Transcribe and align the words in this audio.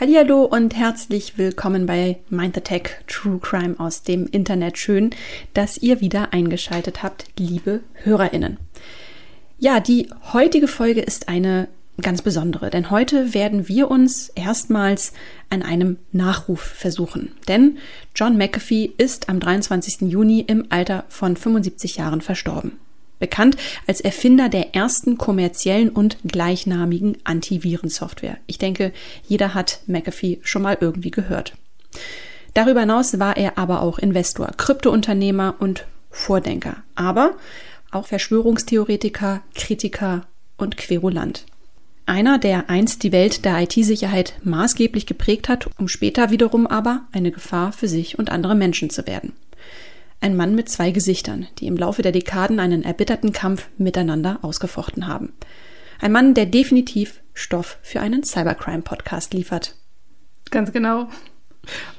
Daily 0.00 0.14
Crime 0.14 0.24
Podcast. 0.24 0.28
Hallo 0.28 0.44
und 0.44 0.76
herzlich 0.76 1.38
willkommen 1.38 1.86
bei 1.86 2.18
Mind 2.30 2.54
the 2.54 2.60
Tech 2.60 2.82
True 3.06 3.38
Crime 3.40 3.74
aus 3.78 4.02
dem 4.02 4.26
Internet. 4.26 4.78
Schön, 4.78 5.10
dass 5.54 5.78
ihr 5.78 6.00
wieder 6.00 6.32
eingeschaltet 6.32 7.02
habt, 7.02 7.26
liebe 7.38 7.80
HörerInnen. 7.94 8.58
Ja, 9.58 9.80
die 9.80 10.08
heutige 10.32 10.68
Folge 10.68 11.00
ist 11.00 11.28
eine 11.28 11.68
ganz 12.00 12.22
besondere, 12.22 12.70
denn 12.70 12.90
heute 12.90 13.34
werden 13.34 13.66
wir 13.68 13.90
uns 13.90 14.28
erstmals 14.28 15.12
an 15.50 15.62
einem 15.62 15.98
Nachruf 16.12 16.60
versuchen. 16.60 17.32
Denn 17.48 17.78
John 18.14 18.36
McAfee 18.36 18.92
ist 18.98 19.28
am 19.28 19.40
23. 19.40 20.02
Juni 20.02 20.40
im 20.40 20.66
Alter 20.70 21.04
von 21.08 21.36
75 21.36 21.96
Jahren 21.96 22.20
verstorben 22.20 22.78
bekannt 23.18 23.56
als 23.86 24.00
Erfinder 24.00 24.48
der 24.48 24.74
ersten 24.74 25.18
kommerziellen 25.18 25.90
und 25.90 26.18
gleichnamigen 26.24 27.18
Antivirensoftware. 27.24 28.38
Ich 28.46 28.58
denke, 28.58 28.92
jeder 29.26 29.54
hat 29.54 29.80
McAfee 29.86 30.40
schon 30.42 30.62
mal 30.62 30.78
irgendwie 30.80 31.10
gehört. 31.10 31.54
Darüber 32.54 32.80
hinaus 32.80 33.18
war 33.18 33.36
er 33.36 33.58
aber 33.58 33.82
auch 33.82 33.98
Investor, 33.98 34.48
Kryptounternehmer 34.56 35.56
und 35.58 35.86
Vordenker, 36.10 36.78
aber 36.94 37.36
auch 37.90 38.06
Verschwörungstheoretiker, 38.06 39.42
Kritiker 39.54 40.26
und 40.56 40.76
Querulant. 40.76 41.44
Einer, 42.06 42.38
der 42.38 42.70
einst 42.70 43.02
die 43.02 43.12
Welt 43.12 43.44
der 43.44 43.60
IT-Sicherheit 43.60 44.34
maßgeblich 44.42 45.04
geprägt 45.04 45.48
hat, 45.48 45.68
um 45.78 45.88
später 45.88 46.30
wiederum 46.30 46.66
aber 46.66 47.02
eine 47.12 47.30
Gefahr 47.30 47.72
für 47.72 47.86
sich 47.86 48.18
und 48.18 48.30
andere 48.30 48.54
Menschen 48.54 48.88
zu 48.88 49.06
werden. 49.06 49.34
Ein 50.20 50.36
Mann 50.36 50.54
mit 50.54 50.68
zwei 50.68 50.90
Gesichtern, 50.90 51.46
die 51.58 51.66
im 51.66 51.76
Laufe 51.76 52.02
der 52.02 52.12
Dekaden 52.12 52.58
einen 52.58 52.82
erbitterten 52.82 53.32
Kampf 53.32 53.68
miteinander 53.78 54.40
ausgefochten 54.42 55.06
haben. 55.06 55.32
Ein 56.00 56.12
Mann, 56.12 56.34
der 56.34 56.46
definitiv 56.46 57.20
Stoff 57.34 57.78
für 57.82 58.00
einen 58.00 58.24
Cybercrime-Podcast 58.24 59.32
liefert. 59.32 59.74
Ganz 60.50 60.72
genau. 60.72 61.08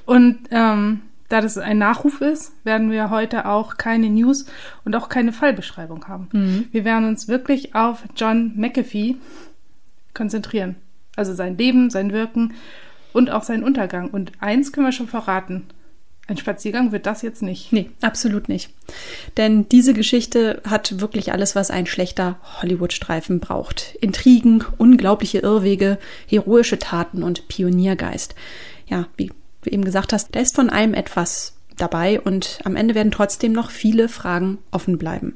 Und 0.06 0.40
ähm, 0.52 1.02
da 1.30 1.42
das 1.42 1.58
ein 1.58 1.78
Nachruf 1.78 2.22
ist, 2.22 2.54
werden 2.66 2.92
wir 2.92 3.10
heute 3.10 3.46
auch 3.46 3.78
keine 3.78 4.10
News 4.10 4.46
und 4.84 4.96
auch 4.96 5.10
keine 5.10 5.32
Fallbeschreibung 5.32 6.08
haben. 6.08 6.28
Mhm. 6.34 6.68
Wir 6.72 6.84
werden 6.84 7.08
uns 7.08 7.28
wirklich 7.28 7.76
auf 7.76 8.04
John 8.16 8.54
McAfee 8.56 9.16
konzentrieren. 10.14 10.76
Also 11.16 11.34
sein 11.34 11.58
Leben, 11.58 11.90
sein 11.90 12.12
Wirken 12.12 12.54
und 13.14 13.30
auch 13.30 13.44
seinen 13.44 13.64
Untergang. 13.64 14.10
Und 14.10 14.32
eins 14.40 14.72
können 14.72 14.88
wir 14.88 14.92
schon 14.92 15.08
verraten. 15.08 15.68
Ein 16.30 16.38
Spaziergang 16.38 16.92
wird 16.92 17.08
das 17.08 17.24
jetzt 17.24 17.42
nicht. 17.42 17.74
Nee, 17.74 17.90
absolut 18.02 18.50
nicht. 18.50 18.70
Denn 19.38 19.68
diese 19.68 19.96
Geschichte 19.96 20.62
hat 20.64 21.02
wirklich 21.02 21.32
alles, 21.32 21.56
was 21.56 21.72
ein 21.72 21.88
schlechter 21.88 22.38
Hollywood-Streifen 22.62 23.40
braucht. 23.40 23.98
Intrigen, 24.00 24.64
unglaubliche 24.78 25.40
Irrwege, 25.40 25.98
heroische 26.28 26.78
Taten 26.78 27.24
und 27.24 27.48
Pioniergeist. 27.48 28.36
Ja, 28.86 29.08
wie 29.18 29.32
du 29.64 29.72
eben 29.72 29.84
gesagt 29.84 30.14
hast, 30.14 30.36
da 30.36 30.40
ist 30.40 30.56
von 30.56 30.70
allem 30.70 30.94
etwas 30.94 31.56
dabei 31.78 32.22
und 32.22 32.60
am 32.64 32.76
Ende 32.76 32.94
werden 32.94 33.12
trotzdem 33.12 33.52
noch 33.52 33.72
viele 33.72 34.08
Fragen 34.08 34.60
offen 34.70 35.00
bleiben. 35.00 35.36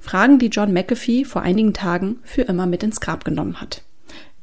Fragen, 0.00 0.38
die 0.38 0.46
John 0.46 0.72
McAfee 0.72 1.26
vor 1.26 1.42
einigen 1.42 1.74
Tagen 1.74 2.18
für 2.22 2.42
immer 2.42 2.64
mit 2.64 2.82
ins 2.82 3.02
Grab 3.02 3.26
genommen 3.26 3.60
hat. 3.60 3.82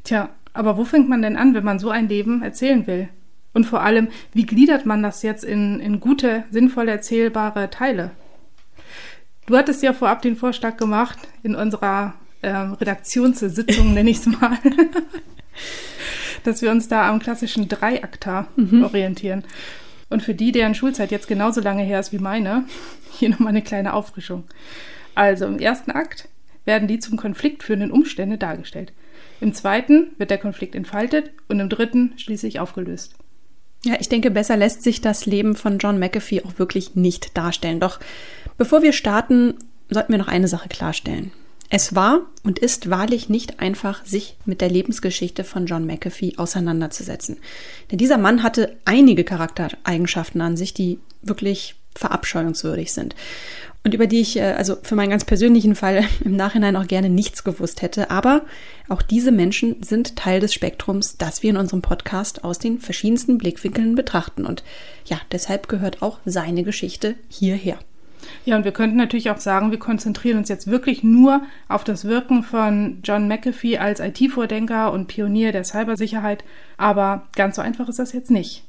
Tja, 0.03 0.30
aber 0.53 0.78
wo 0.78 0.86
fängt 0.86 1.09
man 1.09 1.24
denn 1.24 1.38
an, 1.38 1.56
wenn 1.56 1.66
man 1.66 1.80
so 1.80 1.90
ein 1.90 2.07
Leben 2.07 2.44
erzählen 2.44 2.86
will? 2.86 3.09
Und 3.57 3.63
vor 3.63 3.81
allem, 3.81 4.09
wie 4.34 4.45
gliedert 4.45 4.85
man 4.85 5.01
das 5.01 5.23
jetzt 5.23 5.44
in, 5.44 5.79
in 5.79 6.00
gute, 6.00 6.44
sinnvoll 6.51 6.88
erzählbare 6.88 7.72
Teile? 7.72 8.12
Du 9.47 9.57
hattest 9.57 9.81
ja 9.81 9.94
vorab 9.94 10.22
den 10.22 10.35
Vorschlag 10.35 10.78
gemacht 10.78 11.18
in 11.41 11.56
unserer 11.56 12.13
ähm, 12.44 12.73
Redaktionssitzung, 12.73 13.95
nenne 13.95 14.12
ich 14.12 14.18
es 14.18 14.28
mal, 14.28 14.59
dass 16.44 16.62
wir 16.62 16.69
uns 16.69 16.88
da 16.88 17.09
am 17.09 17.18
klassischen 17.18 17.68
Dreiakter 17.68 18.47
mhm. 18.57 18.84
orientieren. 18.84 19.44
Und 20.12 20.22
für 20.22 20.35
die, 20.35 20.51
deren 20.51 20.75
Schulzeit 20.75 21.09
jetzt 21.09 21.28
genauso 21.28 21.59
lange 21.59 21.81
her 21.81 22.00
ist 22.00 22.13
wie 22.13 22.19
meine, 22.19 22.66
hier 23.12 23.29
nochmal 23.29 23.50
eine 23.50 23.63
kleine 23.63 23.95
Auffrischung. 23.95 24.44
Also 25.16 25.47
im 25.47 25.57
ersten 25.57 25.89
Akt 25.89 26.29
werden 26.66 26.88
die 26.88 27.00
zum 27.00 27.18
Konflikt 27.18 27.63
führenden 27.63 27.89
Umstände 27.89 28.38
dargestellt. 28.38 28.94
Im 29.41 29.56
zweiten 29.56 30.12
wird 30.19 30.29
der 30.29 30.38
Konflikt 30.38 30.75
entfaltet 30.75 31.31
und 31.47 31.59
im 31.59 31.69
dritten 31.69 32.13
schließlich 32.18 32.59
aufgelöst. 32.59 33.16
Ja, 33.84 33.96
ich 34.00 34.10
denke, 34.10 34.32
besser 34.32 34.58
lässt 34.58 34.84
sich 34.84 35.02
das 35.02 35.26
Leben 35.26 35.56
von 35.56 35.78
John 35.78 36.00
McAfee 36.00 36.44
auch 36.44 36.58
wirklich 36.58 36.96
nicht 36.96 37.38
darstellen. 37.38 37.80
Doch 37.80 38.00
bevor 38.58 38.82
wir 38.82 38.94
starten, 38.94 39.56
sollten 39.90 40.12
wir 40.12 40.20
noch 40.20 40.28
eine 40.28 40.48
Sache 40.48 40.70
klarstellen. 40.70 41.32
Es 41.70 41.96
war 41.96 42.22
und 42.44 42.60
ist 42.60 42.90
wahrlich 42.90 43.28
nicht 43.28 43.60
einfach, 43.60 44.06
sich 44.06 44.38
mit 44.46 44.62
der 44.62 44.70
Lebensgeschichte 44.70 45.44
von 45.44 45.66
John 45.66 45.86
McAfee 45.86 46.38
auseinanderzusetzen. 46.38 47.38
Denn 47.92 47.98
dieser 47.98 48.18
Mann 48.18 48.42
hatte 48.42 48.78
einige 48.86 49.26
Charaktereigenschaften 49.26 50.40
an 50.42 50.56
sich, 50.56 50.74
die 50.74 51.00
wirklich 51.22 51.76
verabscheuungswürdig 51.94 52.94
sind 52.94 53.16
und 53.84 53.94
über 53.94 54.08
die 54.08 54.20
ich 54.20 54.38
äh, 54.38 54.54
also 54.58 54.76
für 54.82 54.96
meinen 54.96 55.12
ganz 55.12 55.26
persönlichen 55.26 55.76
Fall 55.76 56.04
im 56.24 56.36
Nachhinein 56.36 56.76
auch 56.76 56.88
gerne 56.88 57.10
nichts 57.10 57.44
gewusst 57.44 57.82
hätte. 57.82 58.12
Aber 58.12 58.42
auch 58.90 59.02
diese 59.02 59.32
Menschen 59.32 59.82
sind 59.84 60.16
Teil 60.16 60.40
des 60.40 60.54
Spektrums, 60.54 61.18
das 61.18 61.44
wir 61.44 61.50
in 61.52 61.58
unserem 61.58 61.82
Podcast 61.82 62.44
aus 62.44 62.60
den 62.60 62.80
verschiedensten 62.80 63.38
Blickwinkeln 63.38 63.96
betrachten. 63.96 64.46
Und 64.46 64.64
ja, 65.06 65.20
deshalb 65.32 65.70
gehört 65.70 66.02
auch 66.02 66.20
seine 66.26 66.64
Geschichte 66.64 67.16
hierher. 67.30 67.80
Ja, 68.46 68.58
und 68.58 68.66
wir 68.66 68.72
könnten 68.72 68.98
natürlich 68.98 69.30
auch 69.30 69.40
sagen, 69.40 69.72
wir 69.72 69.80
konzentrieren 69.80 70.38
uns 70.38 70.50
jetzt 70.50 70.68
wirklich 70.68 71.04
nur 71.04 71.44
auf 71.68 71.84
das 71.84 72.06
Wirken 72.06 72.44
von 72.44 73.00
John 73.04 73.28
McAfee 73.28 73.78
als 73.78 74.00
IT-Vordenker 74.00 74.92
und 74.92 75.08
Pionier 75.08 75.52
der 75.52 75.64
Cybersicherheit. 75.64 76.44
Aber 76.78 77.28
ganz 77.36 77.56
so 77.56 77.62
einfach 77.62 77.88
ist 77.90 78.00
das 78.00 78.14
jetzt 78.14 78.32
nicht. 78.32 78.67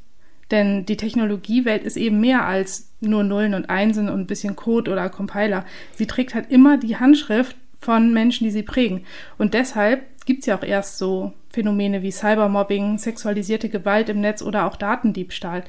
Denn 0.51 0.87
die 0.87 0.97
Technologiewelt 0.97 1.85
ist 1.85 1.97
eben 1.97 2.21
mehr 2.21 2.47
als 2.47 2.91
nur 3.01 3.23
Nullen 3.23 3.55
und 3.55 3.69
Einsen 3.69 4.09
und 4.09 4.21
ein 4.21 4.27
bisschen 4.27 4.57
Code 4.57 4.91
oder 4.91 5.09
Compiler. 5.11 5.65
Sie 5.95 6.07
trägt 6.07 6.35
halt 6.35 6.51
immer 6.51 6.79
die 6.79 6.97
Handschrift 6.97 7.57
von 7.81 8.13
Menschen, 8.13 8.45
die 8.45 8.51
sie 8.51 8.63
prägen. 8.63 9.05
Und 9.37 9.55
deshalb 9.55 10.03
gibt 10.25 10.41
es 10.41 10.47
ja 10.47 10.59
auch 10.59 10.65
erst 10.65 10.99
so 10.99 11.33
Phänomene 11.51 12.03
wie 12.03 12.11
Cybermobbing, 12.11 12.99
sexualisierte 12.99 13.69
Gewalt 13.69 14.09
im 14.09 14.21
Netz 14.21 14.43
oder 14.43 14.67
auch 14.67 14.77
Datendiebstahl. 14.77 15.65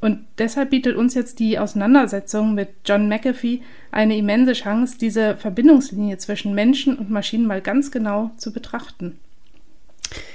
Und 0.00 0.24
deshalb 0.38 0.70
bietet 0.70 0.96
uns 0.96 1.14
jetzt 1.14 1.38
die 1.38 1.58
Auseinandersetzung 1.58 2.54
mit 2.54 2.68
John 2.84 3.08
McAfee 3.08 3.62
eine 3.90 4.16
immense 4.16 4.52
Chance, 4.52 4.96
diese 4.98 5.36
Verbindungslinie 5.36 6.18
zwischen 6.18 6.54
Menschen 6.54 6.96
und 6.96 7.10
Maschinen 7.10 7.46
mal 7.46 7.60
ganz 7.60 7.90
genau 7.90 8.30
zu 8.36 8.52
betrachten. 8.52 9.18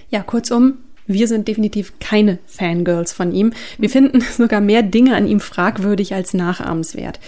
Ja, 0.09 0.21
kurzum, 0.21 0.79
wir 1.07 1.27
sind 1.27 1.47
definitiv 1.47 1.93
keine 1.99 2.39
Fangirls 2.45 3.13
von 3.13 3.31
ihm. 3.33 3.53
Wir 3.77 3.89
finden 3.89 4.21
sogar 4.37 4.61
mehr 4.61 4.83
Dinge 4.83 5.15
an 5.15 5.27
ihm 5.27 5.39
fragwürdig 5.39 6.13
als 6.13 6.33
nachahmenswert. 6.33 7.19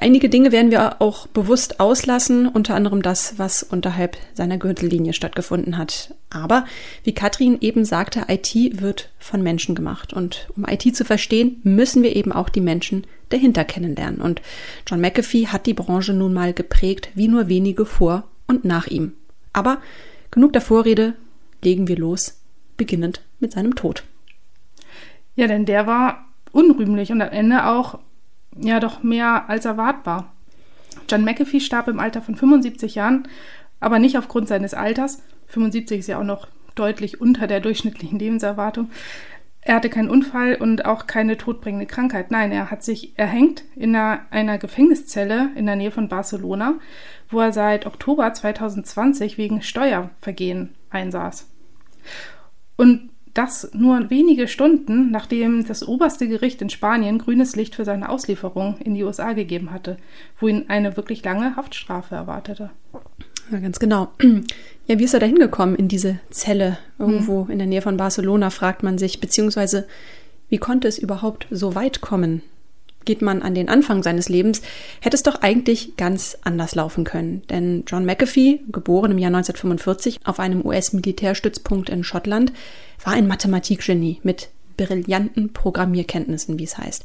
Einige 0.00 0.28
Dinge 0.28 0.50
werden 0.50 0.72
wir 0.72 1.00
auch 1.00 1.28
bewusst 1.28 1.78
auslassen, 1.78 2.48
unter 2.48 2.74
anderem 2.74 3.00
das, 3.00 3.38
was 3.38 3.62
unterhalb 3.62 4.16
seiner 4.34 4.58
Gürtellinie 4.58 5.12
stattgefunden 5.12 5.78
hat. 5.78 6.14
Aber 6.30 6.64
wie 7.04 7.14
Katrin 7.14 7.58
eben 7.60 7.84
sagte, 7.84 8.24
IT 8.28 8.54
wird 8.80 9.10
von 9.20 9.40
Menschen 9.40 9.76
gemacht. 9.76 10.12
Und 10.12 10.48
um 10.56 10.66
IT 10.68 10.96
zu 10.96 11.04
verstehen, 11.04 11.60
müssen 11.62 12.02
wir 12.02 12.16
eben 12.16 12.32
auch 12.32 12.48
die 12.48 12.60
Menschen 12.60 13.06
dahinter 13.28 13.64
kennenlernen. 13.64 14.20
Und 14.20 14.42
John 14.86 15.00
McAfee 15.00 15.46
hat 15.46 15.66
die 15.66 15.74
Branche 15.74 16.12
nun 16.12 16.34
mal 16.34 16.52
geprägt, 16.52 17.10
wie 17.14 17.28
nur 17.28 17.48
wenige 17.48 17.86
vor 17.86 18.24
und 18.48 18.64
nach 18.64 18.88
ihm. 18.88 19.12
Aber 19.52 19.78
genug 20.32 20.52
der 20.52 20.62
Vorrede, 20.62 21.14
legen 21.62 21.86
wir 21.86 21.96
los 21.96 22.34
beginnend 22.76 23.22
mit 23.40 23.52
seinem 23.52 23.74
Tod. 23.74 24.04
Ja, 25.34 25.46
denn 25.46 25.66
der 25.66 25.86
war 25.86 26.26
unrühmlich 26.52 27.10
und 27.12 27.20
am 27.20 27.30
Ende 27.30 27.66
auch 27.66 27.98
ja 28.56 28.80
doch 28.80 29.02
mehr 29.02 29.48
als 29.48 29.64
erwartbar. 29.64 30.32
John 31.08 31.24
McAfee 31.24 31.60
starb 31.60 31.88
im 31.88 31.98
Alter 31.98 32.22
von 32.22 32.36
75 32.36 32.94
Jahren, 32.94 33.28
aber 33.80 33.98
nicht 33.98 34.16
aufgrund 34.16 34.48
seines 34.48 34.74
Alters. 34.74 35.22
75 35.48 36.00
ist 36.00 36.06
ja 36.06 36.18
auch 36.18 36.24
noch 36.24 36.48
deutlich 36.74 37.20
unter 37.20 37.46
der 37.46 37.60
durchschnittlichen 37.60 38.18
Lebenserwartung. 38.18 38.90
Er 39.60 39.76
hatte 39.76 39.88
keinen 39.88 40.10
Unfall 40.10 40.56
und 40.56 40.84
auch 40.84 41.06
keine 41.06 41.38
todbringende 41.38 41.86
Krankheit. 41.86 42.30
Nein, 42.30 42.52
er 42.52 42.70
hat 42.70 42.82
sich 42.82 43.18
erhängt 43.18 43.64
in 43.74 43.96
einer, 43.96 44.20
einer 44.30 44.58
Gefängniszelle 44.58 45.50
in 45.56 45.64
der 45.64 45.76
Nähe 45.76 45.90
von 45.90 46.08
Barcelona, 46.08 46.74
wo 47.30 47.40
er 47.40 47.52
seit 47.52 47.86
Oktober 47.86 48.30
2020 48.32 49.38
wegen 49.38 49.62
Steuervergehen 49.62 50.74
einsaß. 50.90 51.48
Und 52.76 53.10
das 53.34 53.70
nur 53.74 54.10
wenige 54.10 54.46
Stunden, 54.46 55.10
nachdem 55.10 55.66
das 55.66 55.86
oberste 55.86 56.28
Gericht 56.28 56.62
in 56.62 56.70
Spanien 56.70 57.18
grünes 57.18 57.56
Licht 57.56 57.74
für 57.74 57.84
seine 57.84 58.08
Auslieferung 58.08 58.76
in 58.78 58.94
die 58.94 59.02
USA 59.02 59.32
gegeben 59.32 59.72
hatte, 59.72 59.96
wo 60.38 60.46
ihn 60.46 60.66
eine 60.68 60.96
wirklich 60.96 61.24
lange 61.24 61.56
Haftstrafe 61.56 62.14
erwartete. 62.14 62.70
Ja, 63.50 63.58
ganz 63.58 63.78
genau. 63.78 64.08
Ja, 64.86 64.98
wie 64.98 65.04
ist 65.04 65.14
er 65.14 65.20
da 65.20 65.24
hingekommen 65.24 65.76
in 65.76 65.88
diese 65.88 66.20
Zelle 66.28 66.76
irgendwo 66.98 67.44
hm. 67.44 67.52
in 67.52 67.56
der 67.56 67.66
Nähe 67.66 67.80
von 67.80 67.96
Barcelona, 67.96 68.50
fragt 68.50 68.82
man 68.82 68.98
sich, 68.98 69.18
beziehungsweise 69.18 69.86
wie 70.50 70.58
konnte 70.58 70.88
es 70.88 70.98
überhaupt 70.98 71.46
so 71.50 71.74
weit 71.74 72.02
kommen? 72.02 72.42
Geht 73.04 73.22
man 73.22 73.42
an 73.42 73.54
den 73.54 73.68
Anfang 73.68 74.02
seines 74.02 74.28
Lebens, 74.28 74.62
hätte 75.00 75.16
es 75.16 75.22
doch 75.22 75.42
eigentlich 75.42 75.96
ganz 75.96 76.38
anders 76.42 76.74
laufen 76.74 77.04
können. 77.04 77.42
Denn 77.50 77.84
John 77.86 78.04
McAfee, 78.04 78.60
geboren 78.70 79.12
im 79.12 79.18
Jahr 79.18 79.28
1945 79.28 80.20
auf 80.24 80.40
einem 80.40 80.64
US-Militärstützpunkt 80.64 81.90
in 81.90 82.04
Schottland, 82.04 82.52
war 83.04 83.12
ein 83.12 83.28
Mathematikgenie 83.28 84.20
mit 84.22 84.48
brillanten 84.76 85.52
Programmierkenntnissen, 85.52 86.58
wie 86.58 86.64
es 86.64 86.78
heißt, 86.78 87.04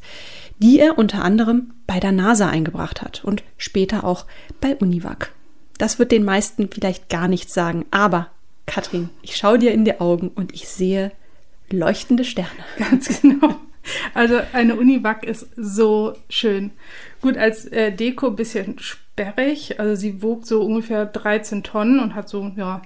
die 0.60 0.80
er 0.80 0.98
unter 0.98 1.24
anderem 1.24 1.72
bei 1.88 2.00
der 2.00 2.12
NASA 2.12 2.50
eingebracht 2.50 3.02
hat 3.02 3.24
und 3.24 3.44
später 3.58 4.04
auch 4.04 4.26
bei 4.60 4.76
Univac. 4.76 5.32
Das 5.78 6.00
wird 6.00 6.12
den 6.12 6.24
meisten 6.24 6.70
vielleicht 6.72 7.10
gar 7.10 7.28
nichts 7.28 7.54
sagen, 7.54 7.86
aber 7.92 8.28
Katrin, 8.66 9.10
ich 9.22 9.36
schaue 9.36 9.60
dir 9.60 9.72
in 9.72 9.86
die 9.86 10.00
Augen 10.00 10.30
und 10.30 10.54
ich 10.54 10.68
sehe 10.68 11.12
leuchtende 11.72 12.24
Sterne. 12.24 12.50
Ganz 12.78 13.22
genau. 13.22 13.56
Also 14.14 14.40
eine 14.54 14.76
Univac 14.76 15.24
ist 15.24 15.48
so 15.56 16.14
schön. 16.30 16.72
Gut, 17.22 17.38
als 17.38 17.66
äh, 17.66 17.92
Deko 17.92 18.28
ein 18.28 18.36
bisschen 18.36 18.80
sperrig. 18.80 19.80
Also 19.80 19.96
sie 19.96 20.22
wog 20.22 20.46
so 20.46 20.62
ungefähr 20.62 21.06
13 21.06 21.64
Tonnen 21.64 22.00
und 22.00 22.16
hat 22.16 22.30
so, 22.30 22.52
ja, 22.56 22.82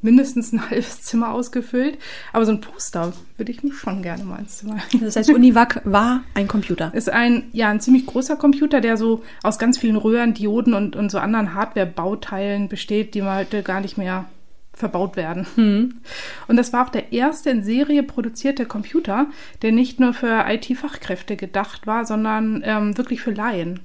mindestens 0.00 0.52
ein 0.52 0.70
halbes 0.70 1.02
Zimmer 1.02 1.32
ausgefüllt. 1.32 1.98
Aber 2.32 2.46
so 2.46 2.52
ein 2.52 2.60
Poster 2.60 3.12
würde 3.36 3.52
ich 3.52 3.62
mich 3.62 3.74
schon 3.74 4.02
gerne 4.02 4.24
mal 4.24 4.38
ins 4.38 4.58
Zimmer. 4.58 4.78
Das 5.00 5.16
heißt, 5.16 5.30
Univac 5.30 5.82
war 5.84 6.22
ein 6.34 6.48
Computer. 6.48 6.92
Ist 6.94 7.10
ein, 7.10 7.44
ja, 7.52 7.68
ein 7.68 7.80
ziemlich 7.80 8.06
großer 8.06 8.36
Computer, 8.36 8.80
der 8.80 8.96
so 8.96 9.22
aus 9.42 9.58
ganz 9.58 9.78
vielen 9.78 9.96
Röhren, 9.96 10.34
Dioden 10.34 10.74
und, 10.74 10.96
und 10.96 11.10
so 11.10 11.18
anderen 11.18 11.54
Hardware-Bauteilen 11.54 12.68
besteht, 12.68 13.14
die 13.14 13.22
man 13.22 13.38
heute 13.38 13.62
gar 13.62 13.80
nicht 13.80 13.98
mehr 13.98 14.26
verbaut 14.76 15.16
werden. 15.16 15.46
Hm. 15.56 15.94
Und 16.46 16.56
das 16.56 16.72
war 16.72 16.86
auch 16.86 16.90
der 16.90 17.12
erste 17.12 17.50
in 17.50 17.64
Serie 17.64 18.02
produzierte 18.02 18.66
Computer, 18.66 19.26
der 19.62 19.72
nicht 19.72 19.98
nur 19.98 20.12
für 20.12 20.44
IT-Fachkräfte 20.46 21.36
gedacht 21.36 21.86
war, 21.86 22.04
sondern 22.04 22.62
ähm, 22.64 22.96
wirklich 22.96 23.20
für 23.22 23.32
Laien. 23.32 23.80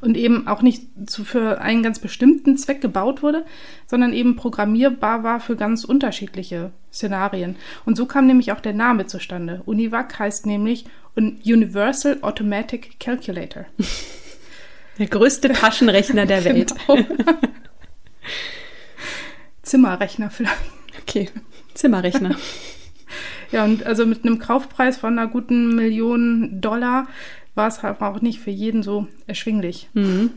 Und 0.00 0.16
eben 0.16 0.46
auch 0.46 0.62
nicht 0.62 0.84
zu, 1.06 1.24
für 1.24 1.60
einen 1.60 1.82
ganz 1.82 1.98
bestimmten 1.98 2.56
Zweck 2.56 2.80
gebaut 2.80 3.22
wurde, 3.22 3.44
sondern 3.86 4.12
eben 4.12 4.36
programmierbar 4.36 5.22
war 5.24 5.40
für 5.40 5.56
ganz 5.56 5.84
unterschiedliche 5.84 6.70
Szenarien. 6.92 7.56
Und 7.84 7.96
so 7.96 8.06
kam 8.06 8.26
nämlich 8.26 8.52
auch 8.52 8.60
der 8.60 8.74
Name 8.74 9.06
zustande. 9.06 9.62
UNIVAC 9.66 10.18
heißt 10.18 10.46
nämlich 10.46 10.84
Universal 11.16 12.18
Automatic 12.22 13.00
Calculator. 13.00 13.66
Der 14.98 15.06
größte 15.06 15.48
Taschenrechner 15.48 16.26
der 16.26 16.44
Welt. 16.44 16.74
Genau. 16.86 17.04
Zimmerrechner 19.72 20.28
vielleicht. 20.28 20.60
Okay, 21.00 21.30
Zimmerrechner. 21.72 22.36
ja, 23.52 23.64
und 23.64 23.86
also 23.86 24.04
mit 24.04 24.22
einem 24.22 24.38
Kaufpreis 24.38 24.98
von 24.98 25.18
einer 25.18 25.28
guten 25.30 25.74
Million 25.74 26.60
Dollar 26.60 27.08
war 27.54 27.68
es 27.68 27.82
halt 27.82 28.02
auch 28.02 28.20
nicht 28.20 28.38
für 28.38 28.50
jeden 28.50 28.82
so 28.82 29.06
erschwinglich. 29.26 29.88
Mhm. 29.94 30.32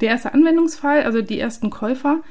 Der 0.00 0.08
erste 0.08 0.34
Anwendungsfall, 0.34 1.04
also 1.04 1.22
die 1.22 1.38
ersten 1.38 1.70
Käufer, 1.70 2.22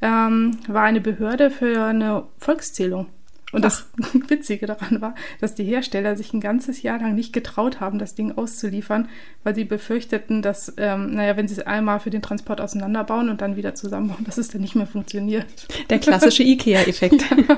ähm, 0.00 0.58
war 0.68 0.84
eine 0.84 1.00
Behörde 1.00 1.50
für 1.50 1.86
eine 1.86 2.28
Volkszählung. 2.38 3.06
Und 3.52 3.64
Ach. 3.64 3.68
das 3.68 3.86
Witzige 4.28 4.66
daran 4.66 5.00
war, 5.00 5.14
dass 5.40 5.54
die 5.54 5.64
Hersteller 5.64 6.16
sich 6.16 6.32
ein 6.32 6.40
ganzes 6.40 6.82
Jahr 6.82 6.98
lang 6.98 7.14
nicht 7.14 7.32
getraut 7.32 7.80
haben, 7.80 7.98
das 7.98 8.14
Ding 8.14 8.32
auszuliefern, 8.32 9.08
weil 9.44 9.54
sie 9.54 9.64
befürchteten, 9.64 10.42
dass, 10.42 10.74
ähm, 10.76 11.14
naja, 11.14 11.36
wenn 11.36 11.48
sie 11.48 11.54
es 11.54 11.66
einmal 11.66 12.00
für 12.00 12.10
den 12.10 12.22
Transport 12.22 12.60
auseinanderbauen 12.60 13.28
und 13.30 13.40
dann 13.40 13.56
wieder 13.56 13.74
zusammenbauen, 13.74 14.24
dass 14.24 14.38
es 14.38 14.48
dann 14.48 14.60
nicht 14.60 14.74
mehr 14.74 14.86
funktioniert. 14.86 15.46
Der 15.88 15.98
klassische 15.98 16.42
IKEA-Effekt. 16.44 17.22
Ja. 17.30 17.56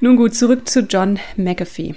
Nun 0.00 0.16
gut, 0.16 0.34
zurück 0.34 0.68
zu 0.68 0.80
John 0.80 1.18
McAfee. 1.36 1.94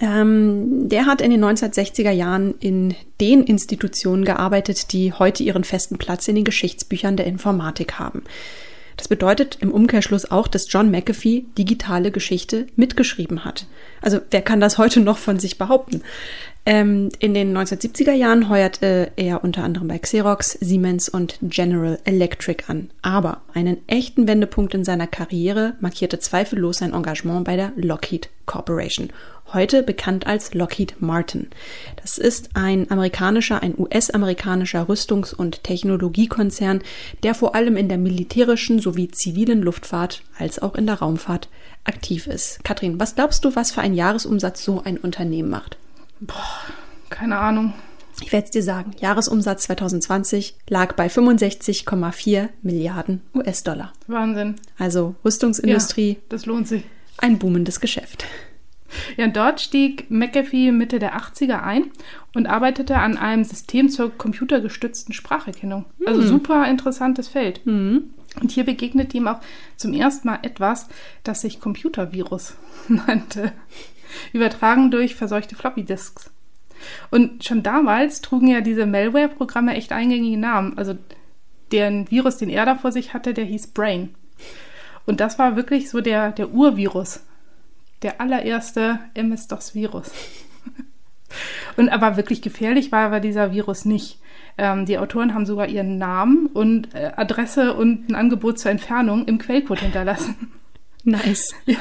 Ähm, 0.00 0.88
der 0.88 1.06
hat 1.06 1.20
in 1.20 1.30
den 1.30 1.44
1960er 1.44 2.10
Jahren 2.10 2.54
in 2.58 2.94
den 3.20 3.44
Institutionen 3.44 4.24
gearbeitet, 4.24 4.92
die 4.92 5.12
heute 5.12 5.42
ihren 5.42 5.64
festen 5.64 5.98
Platz 5.98 6.26
in 6.26 6.34
den 6.34 6.44
Geschichtsbüchern 6.44 7.16
der 7.16 7.26
Informatik 7.26 7.98
haben. 7.98 8.22
Das 8.96 9.08
bedeutet 9.08 9.58
im 9.60 9.72
Umkehrschluss 9.72 10.30
auch, 10.30 10.48
dass 10.48 10.70
John 10.70 10.90
McAfee 10.90 11.46
digitale 11.58 12.10
Geschichte 12.10 12.66
mitgeschrieben 12.76 13.44
hat. 13.44 13.66
Also 14.00 14.20
wer 14.30 14.42
kann 14.42 14.60
das 14.60 14.78
heute 14.78 15.00
noch 15.00 15.18
von 15.18 15.38
sich 15.38 15.58
behaupten? 15.58 16.02
Ähm, 16.66 17.10
in 17.18 17.34
den 17.34 17.56
1970er 17.56 18.12
Jahren 18.12 18.48
heuerte 18.48 19.12
er 19.16 19.44
unter 19.44 19.64
anderem 19.64 19.88
bei 19.88 19.98
Xerox, 19.98 20.52
Siemens 20.60 21.08
und 21.08 21.38
General 21.42 21.98
Electric 22.04 22.64
an. 22.68 22.90
Aber 23.02 23.42
einen 23.52 23.86
echten 23.86 24.26
Wendepunkt 24.26 24.74
in 24.74 24.84
seiner 24.84 25.06
Karriere 25.06 25.74
markierte 25.80 26.18
zweifellos 26.18 26.78
sein 26.78 26.94
Engagement 26.94 27.44
bei 27.44 27.56
der 27.56 27.72
Lockheed 27.76 28.30
Corporation 28.46 29.10
heute 29.54 29.82
bekannt 29.82 30.26
als 30.26 30.52
Lockheed 30.52 30.96
Martin. 31.00 31.48
Das 32.02 32.18
ist 32.18 32.50
ein 32.54 32.90
amerikanischer, 32.90 33.62
ein 33.62 33.74
US-amerikanischer 33.78 34.88
Rüstungs- 34.88 35.34
und 35.34 35.62
Technologiekonzern, 35.62 36.82
der 37.22 37.34
vor 37.34 37.54
allem 37.54 37.76
in 37.76 37.88
der 37.88 37.98
militärischen 37.98 38.80
sowie 38.80 39.08
zivilen 39.08 39.62
Luftfahrt 39.62 40.22
als 40.38 40.60
auch 40.60 40.74
in 40.74 40.86
der 40.86 40.96
Raumfahrt 40.96 41.48
aktiv 41.84 42.26
ist. 42.26 42.62
Katrin, 42.64 43.00
was 43.00 43.14
glaubst 43.14 43.44
du, 43.44 43.54
was 43.56 43.70
für 43.70 43.80
ein 43.80 43.94
Jahresumsatz 43.94 44.64
so 44.64 44.82
ein 44.84 44.98
Unternehmen 44.98 45.50
macht? 45.50 45.78
Boah, 46.20 46.34
keine 47.08 47.38
Ahnung. 47.38 47.72
Ich 48.22 48.32
werde 48.32 48.44
es 48.44 48.50
dir 48.50 48.62
sagen. 48.62 48.92
Jahresumsatz 49.00 49.64
2020 49.64 50.56
lag 50.68 50.94
bei 50.94 51.08
65,4 51.08 52.48
Milliarden 52.62 53.22
US-Dollar. 53.34 53.92
Wahnsinn. 54.06 54.54
Also 54.78 55.14
Rüstungsindustrie. 55.24 56.10
Ja, 56.10 56.16
das 56.28 56.46
lohnt 56.46 56.68
sich. 56.68 56.84
Ein 57.18 57.38
boomendes 57.38 57.80
Geschäft. 57.80 58.24
Ja, 59.16 59.26
dort 59.28 59.60
stieg 59.60 60.10
McAfee 60.10 60.72
Mitte 60.72 60.98
der 60.98 61.16
80er 61.16 61.62
ein 61.62 61.90
und 62.34 62.46
arbeitete 62.46 62.96
an 62.96 63.16
einem 63.16 63.44
System 63.44 63.88
zur 63.88 64.10
computergestützten 64.10 65.14
Spracherkennung. 65.14 65.84
Also 66.06 66.20
mhm. 66.22 66.26
super 66.26 66.68
interessantes 66.68 67.28
Feld. 67.28 67.64
Mhm. 67.66 68.10
Und 68.40 68.50
hier 68.50 68.64
begegnet 68.64 69.14
ihm 69.14 69.28
auch 69.28 69.40
zum 69.76 69.92
ersten 69.92 70.28
Mal 70.28 70.40
etwas, 70.42 70.88
das 71.22 71.42
sich 71.42 71.60
Computervirus 71.60 72.54
nannte. 72.88 73.52
Übertragen 74.32 74.90
durch 74.90 75.14
verseuchte 75.14 75.56
Floppy-Disks. 75.56 76.30
Und 77.10 77.44
schon 77.44 77.62
damals 77.62 78.20
trugen 78.20 78.48
ja 78.48 78.60
diese 78.60 78.86
Malware-Programme 78.86 79.74
echt 79.74 79.92
eingängige 79.92 80.38
Namen. 80.38 80.76
Also 80.76 80.96
der 81.72 82.10
Virus, 82.10 82.36
den 82.36 82.50
er 82.50 82.66
da 82.66 82.74
vor 82.74 82.92
sich 82.92 83.14
hatte, 83.14 83.34
der 83.34 83.44
hieß 83.44 83.68
Brain. 83.68 84.14
Und 85.06 85.20
das 85.20 85.38
war 85.38 85.56
wirklich 85.56 85.90
so 85.90 86.00
der, 86.00 86.32
der 86.32 86.50
Urvirus 86.50 87.20
der 88.04 88.20
allererste 88.20 89.00
MS-DOS-Virus. 89.14 90.12
und 91.76 91.88
aber 91.88 92.16
wirklich 92.16 92.42
gefährlich 92.42 92.92
war 92.92 93.06
aber 93.06 93.20
dieser 93.20 93.52
Virus 93.52 93.84
nicht. 93.84 94.20
Ähm, 94.56 94.86
die 94.86 94.98
Autoren 94.98 95.34
haben 95.34 95.46
sogar 95.46 95.66
ihren 95.66 95.98
Namen 95.98 96.46
und 96.46 96.94
äh, 96.94 97.12
Adresse 97.16 97.74
und 97.74 98.08
ein 98.08 98.14
Angebot 98.14 98.58
zur 98.58 98.70
Entfernung 98.70 99.26
im 99.26 99.38
Quellcode 99.38 99.80
hinterlassen. 99.80 100.36
Nice. 101.04 101.54
Ja. 101.66 101.76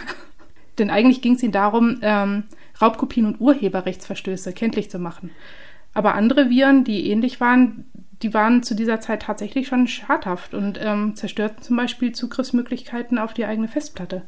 Denn 0.80 0.89
eigentlich 0.89 1.22
ging 1.22 1.36
es 1.36 1.44
ihnen 1.44 1.51
darum, 1.51 2.00
ähm, 2.01 2.46
Raubkopien 2.82 3.27
und 3.27 3.39
Urheberrechtsverstöße 3.39 4.53
kenntlich 4.53 4.89
zu 4.89 4.98
machen. 4.98 5.30
Aber 5.94 6.15
andere 6.15 6.50
Viren, 6.50 6.84
die 6.84 7.10
ähnlich 7.10 7.39
waren, 7.39 7.86
die 8.24 8.34
waren 8.34 8.63
zu 8.63 8.75
dieser 8.75 9.00
Zeit 9.00 9.22
tatsächlich 9.22 9.68
schon 9.68 9.88
schadhaft 9.88 10.56
und 10.56 10.80
ähm, 10.82 11.15
zerstörten 11.15 11.62
zum 11.62 11.77
Beispiel 11.77 12.13
Zugriffsmöglichkeiten 12.13 13.20
auf 13.20 13.34
die 13.34 13.46
eigene 13.46 13.68
Festplatte. 13.68 14.24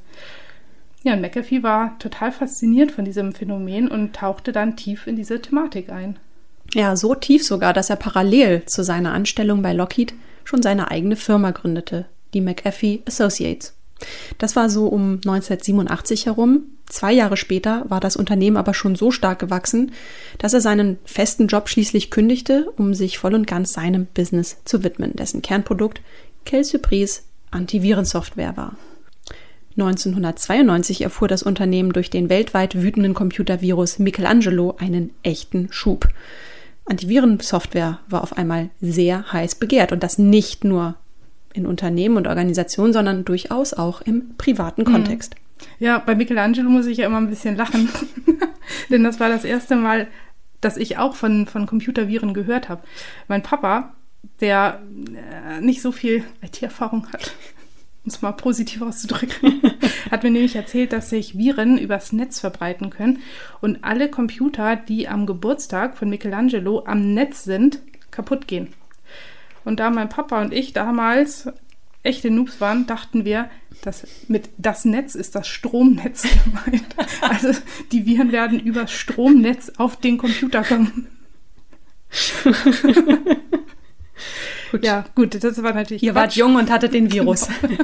Ja, 1.06 1.14
und 1.14 1.22
McAfee 1.22 1.62
war 1.62 2.00
total 2.00 2.32
fasziniert 2.32 2.92
von 2.92 3.06
diesem 3.06 3.32
Phänomen 3.32 3.90
und 3.90 4.16
tauchte 4.16 4.52
dann 4.52 4.76
tief 4.76 5.06
in 5.06 5.16
diese 5.16 5.40
Thematik 5.40 5.92
ein. 5.92 6.18
Ja, 6.74 6.96
so 6.96 7.14
tief 7.14 7.46
sogar, 7.46 7.74
dass 7.74 7.92
er 7.92 7.96
parallel 7.96 8.66
zu 8.66 8.84
seiner 8.84 9.14
Anstellung 9.14 9.62
bei 9.62 9.72
Lockheed 9.72 10.16
schon 10.46 10.64
seine 10.64 10.90
eigene 10.90 11.16
Firma 11.16 11.52
gründete, 11.52 12.06
die 12.34 12.42
McAfee 12.42 13.04
Associates. 13.06 13.76
Das 14.40 14.56
war 14.56 14.68
so 14.68 14.88
um 14.88 15.18
1987 15.18 16.26
herum. 16.26 16.64
Zwei 16.88 17.14
Jahre 17.14 17.38
später 17.38 17.86
war 17.88 18.00
das 18.00 18.16
Unternehmen 18.16 18.58
aber 18.58 18.74
schon 18.74 18.96
so 18.96 19.12
stark 19.12 19.38
gewachsen, 19.38 19.92
dass 20.40 20.56
er 20.56 20.62
seinen 20.62 20.98
festen 21.06 21.46
Job 21.46 21.70
schließlich 21.70 22.10
kündigte, 22.10 22.72
um 22.78 22.96
sich 22.96 23.20
voll 23.20 23.36
und 23.36 23.46
ganz 23.46 23.74
seinem 23.74 24.08
Business 24.08 24.58
zu 24.66 24.84
widmen, 24.84 25.16
dessen 25.16 25.44
Kernprodukt 25.44 26.02
Quelle 26.48 26.64
Surprise 26.64 27.22
Antivirensoftware 27.52 28.58
war. 28.58 28.76
1992 29.78 31.02
erfuhr 31.02 31.28
das 31.28 31.44
Unternehmen 31.44 31.92
durch 31.92 32.10
den 32.10 32.30
weltweit 32.30 32.82
wütenden 32.82 33.14
Computervirus 33.14 34.00
Michelangelo 34.00 34.76
einen 34.80 35.12
echten 35.22 35.68
Schub. 35.72 36.08
Antivirensoftware 36.86 38.00
war 38.08 38.24
auf 38.24 38.38
einmal 38.38 38.70
sehr 38.80 39.32
heiß 39.34 39.56
begehrt 39.56 39.92
und 39.92 40.04
das 40.04 40.18
nicht 40.18 40.64
nur 40.64 40.96
in 41.54 41.66
Unternehmen 41.66 42.18
und 42.18 42.28
Organisationen, 42.28 42.94
sondern 42.94 43.26
durchaus 43.26 43.74
auch 43.74 44.02
im 44.02 44.36
privaten 44.38 44.82
mhm. 44.82 44.86
Kontext. 44.86 45.36
Ja, 45.80 46.00
bei 46.00 46.16
Michelangelo 46.16 46.70
muss 46.70 46.86
ich 46.86 47.00
ja 47.00 47.06
immer 47.06 47.18
ein 47.18 47.30
bisschen 47.30 47.56
lachen, 47.56 47.90
denn 48.90 49.04
das 49.04 49.20
war 49.20 49.30
das 49.30 49.44
erste 49.44 49.76
Mal, 49.76 50.08
dass 50.62 50.78
ich 50.78 50.98
auch 50.98 51.16
von, 51.16 51.48
von 51.48 51.66
Computerviren 51.66 52.34
gehört 52.34 52.70
habe. 52.70 52.82
Mein 53.28 53.44
Papa, 53.44 53.94
der 54.42 54.82
äh, 55.14 55.62
nicht 55.62 55.82
so 55.82 55.92
viel 55.92 56.24
IT-Erfahrung 56.42 57.08
hat, 57.12 57.34
um 58.06 58.12
es 58.12 58.22
mal 58.22 58.34
positiv 58.34 58.84
auszudrücken, 58.84 59.62
hat 60.12 60.24
mir 60.24 60.30
nämlich 60.30 60.56
erzählt, 60.56 60.94
dass 60.94 61.10
sich 61.10 61.38
Viren 61.38 61.80
übers 61.80 62.14
Netz 62.14 62.40
verbreiten 62.40 62.92
können 62.92 63.20
und 63.62 63.84
alle 63.84 64.10
Computer, 64.10 64.76
die 64.76 65.08
am 65.08 65.26
Geburtstag 65.26 65.98
von 65.98 66.10
Michelangelo 66.10 66.84
am 66.86 67.16
Netz 67.16 67.44
sind, 67.44 67.80
kaputt 68.12 68.48
gehen. 68.48 68.74
Und 69.64 69.80
da 69.80 69.90
mein 69.90 70.10
Papa 70.10 70.40
und 70.42 70.54
ich 70.54 70.74
damals 70.74 71.50
echte 72.04 72.30
Noobs 72.30 72.62
waren, 72.62 72.86
dachten 72.86 73.26
wir, 73.26 73.50
dass 73.82 74.06
mit 74.28 74.50
das 74.60 74.86
Netz 74.86 75.16
ist 75.16 75.34
das 75.34 75.48
Stromnetz 75.48 76.28
gemeint. 76.44 76.86
Also 77.22 77.52
die 77.92 78.06
Viren 78.06 78.32
werden 78.32 78.60
über 78.60 78.86
Stromnetz 78.88 79.72
auf 79.78 79.96
den 80.00 80.20
Computer 80.20 80.64
kommen. 80.64 81.08
gut. 84.78 84.86
Ja, 84.86 85.06
gut, 85.16 85.44
das 85.44 85.62
war 85.64 85.74
natürlich. 85.74 86.04
Ihr 86.04 86.16
wart 86.16 86.36
jung 86.36 86.56
und 86.56 86.70
hattet 86.70 86.94
den 86.94 87.12
Virus. 87.12 87.48
Genau. 87.62 87.76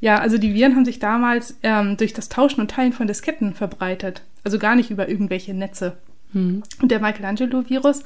ja, 0.00 0.18
also 0.18 0.38
die 0.38 0.54
Viren 0.54 0.74
haben 0.74 0.84
sich 0.84 0.98
damals 0.98 1.56
ähm, 1.62 1.96
durch 1.96 2.12
das 2.12 2.28
Tauschen 2.28 2.60
und 2.60 2.70
Teilen 2.70 2.92
von 2.92 3.06
Disketten 3.06 3.54
verbreitet. 3.54 4.22
Also 4.44 4.58
gar 4.58 4.76
nicht 4.76 4.90
über 4.90 5.08
irgendwelche 5.08 5.54
Netze. 5.54 5.96
Hm. 6.32 6.62
Und 6.82 6.90
der 6.90 7.00
Michelangelo-Virus 7.00 8.02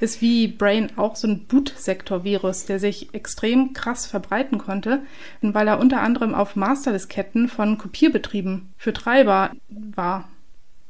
ist 0.00 0.22
wie 0.22 0.48
Brain 0.48 0.92
auch 0.96 1.16
so 1.16 1.28
ein 1.28 1.46
Bootsektor-Virus, 1.46 2.64
der 2.64 2.78
sich 2.78 3.12
extrem 3.12 3.74
krass 3.74 4.06
verbreiten 4.06 4.58
konnte, 4.58 5.02
weil 5.42 5.68
er 5.68 5.78
unter 5.78 6.00
anderem 6.00 6.34
auf 6.34 6.56
Masterdisketten 6.56 7.48
von 7.48 7.76
Kopierbetrieben 7.76 8.72
für 8.78 8.92
Treiber 8.92 9.50
war 9.68 10.28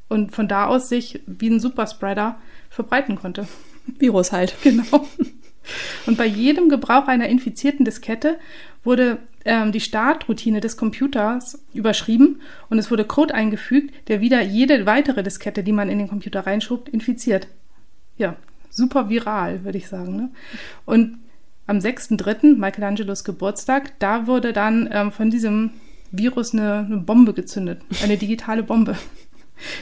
und 0.08 0.32
von 0.32 0.46
da 0.46 0.66
aus 0.66 0.88
sich 0.88 1.20
wie 1.26 1.48
ein 1.48 1.60
Superspreader 1.60 2.36
verbreiten 2.70 3.16
konnte. 3.16 3.48
Virus 3.98 4.32
halt. 4.32 4.56
Genau. 4.62 5.06
Und 6.06 6.16
bei 6.16 6.26
jedem 6.26 6.68
Gebrauch 6.68 7.08
einer 7.08 7.28
infizierten 7.28 7.84
Diskette 7.84 8.38
wurde 8.84 9.18
ähm, 9.44 9.72
die 9.72 9.80
Startroutine 9.80 10.60
des 10.60 10.76
Computers 10.76 11.58
überschrieben 11.74 12.40
und 12.70 12.78
es 12.78 12.88
wurde 12.88 13.04
Code 13.04 13.34
eingefügt, 13.34 13.92
der 14.08 14.20
wieder 14.20 14.40
jede 14.42 14.86
weitere 14.86 15.24
Diskette, 15.24 15.64
die 15.64 15.72
man 15.72 15.88
in 15.88 15.98
den 15.98 16.06
Computer 16.06 16.46
reinschobt, 16.46 16.88
infiziert. 16.88 17.48
Ja, 18.16 18.36
super 18.70 19.08
viral, 19.08 19.64
würde 19.64 19.78
ich 19.78 19.88
sagen. 19.88 20.16
Ne? 20.16 20.30
Und 20.84 21.18
am 21.66 21.78
6.3., 21.78 22.56
Michelangelos 22.56 23.24
Geburtstag, 23.24 23.98
da 23.98 24.28
wurde 24.28 24.52
dann 24.52 24.88
ähm, 24.92 25.10
von 25.10 25.30
diesem 25.30 25.70
Virus 26.12 26.52
eine, 26.52 26.86
eine 26.86 26.98
Bombe 26.98 27.32
gezündet, 27.32 27.82
eine 28.02 28.16
digitale 28.16 28.62
Bombe. 28.62 28.96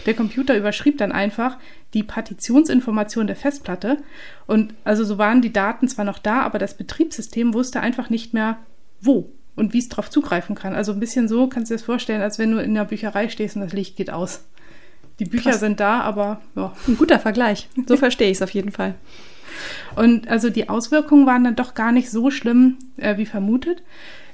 Der 0.06 0.14
Computer 0.14 0.56
überschrieb 0.56 0.98
dann 0.98 1.12
einfach 1.12 1.58
die 1.94 2.02
Partitionsinformation 2.02 3.26
der 3.26 3.36
Festplatte 3.36 3.98
und 4.46 4.74
also 4.84 5.04
so 5.04 5.18
waren 5.18 5.42
die 5.42 5.52
Daten 5.52 5.88
zwar 5.88 6.04
noch 6.04 6.18
da, 6.18 6.42
aber 6.42 6.58
das 6.58 6.76
Betriebssystem 6.76 7.54
wusste 7.54 7.80
einfach 7.80 8.10
nicht 8.10 8.34
mehr, 8.34 8.58
wo 9.00 9.30
und 9.56 9.72
wie 9.72 9.78
es 9.78 9.88
darauf 9.88 10.10
zugreifen 10.10 10.54
kann. 10.54 10.74
Also 10.74 10.92
ein 10.92 11.00
bisschen 11.00 11.28
so 11.28 11.46
kannst 11.48 11.70
du 11.70 11.74
dir 11.74 11.78
das 11.78 11.84
vorstellen, 11.84 12.22
als 12.22 12.38
wenn 12.38 12.50
du 12.50 12.58
in 12.58 12.74
der 12.74 12.84
Bücherei 12.84 13.28
stehst 13.28 13.56
und 13.56 13.62
das 13.62 13.72
Licht 13.72 13.96
geht 13.96 14.10
aus. 14.10 14.44
Die 15.20 15.24
Bücher 15.24 15.50
Krass. 15.50 15.60
sind 15.60 15.78
da, 15.78 16.00
aber 16.00 16.40
ja. 16.56 16.74
Ein 16.88 16.96
guter 16.96 17.20
Vergleich. 17.20 17.68
So 17.86 17.96
verstehe 17.96 18.30
ich 18.30 18.38
es 18.38 18.42
auf 18.42 18.50
jeden 18.50 18.72
Fall. 18.72 18.96
Und 19.96 20.28
also 20.28 20.50
die 20.50 20.68
Auswirkungen 20.68 21.26
waren 21.26 21.44
dann 21.44 21.56
doch 21.56 21.74
gar 21.74 21.92
nicht 21.92 22.10
so 22.10 22.30
schlimm 22.30 22.78
äh, 22.96 23.16
wie 23.16 23.26
vermutet. 23.26 23.82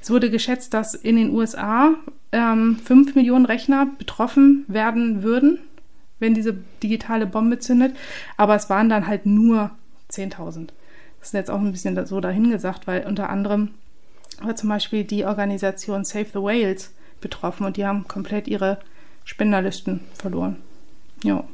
Es 0.01 0.11
wurde 0.11 0.31
geschätzt, 0.31 0.73
dass 0.75 0.95
in 0.95 1.17
den 1.17 1.31
USA 1.31 1.95
ähm, 2.33 2.79
5 2.85 3.15
Millionen 3.15 3.47
Rechner 3.47 3.87
betroffen 3.99 4.65
werden 4.69 5.23
würden, 5.23 5.59
wenn 6.19 6.35
diese 6.35 6.57
digitale 6.83 7.27
Bombe 7.27 7.59
zündet. 7.59 7.95
Aber 8.37 8.55
es 8.55 8.71
waren 8.71 8.89
dann 8.89 9.07
halt 9.07 9.27
nur 9.27 9.71
10.000. 10.11 10.69
Das 11.19 11.29
ist 11.29 11.35
jetzt 11.35 11.51
auch 11.51 11.61
ein 11.61 11.73
bisschen 11.73 12.07
so 12.07 12.21
dahingesagt, 12.21 12.87
weil 12.87 13.07
unter 13.07 13.29
anderem 13.29 13.71
war 14.41 14.57
zum 14.57 14.71
Beispiel 14.71 15.05
die 15.05 15.25
Organisation 15.25 16.05
Save 16.05 16.27
the 16.33 16.41
Whales 16.41 16.93
betroffen 17.21 17.67
und 17.67 17.77
die 17.77 17.85
haben 17.85 18.09
komplett 18.09 18.49
ihre 18.49 18.79
Spenderlisten 19.25 20.01
verloren. 20.15 20.57
Ja. 21.23 21.45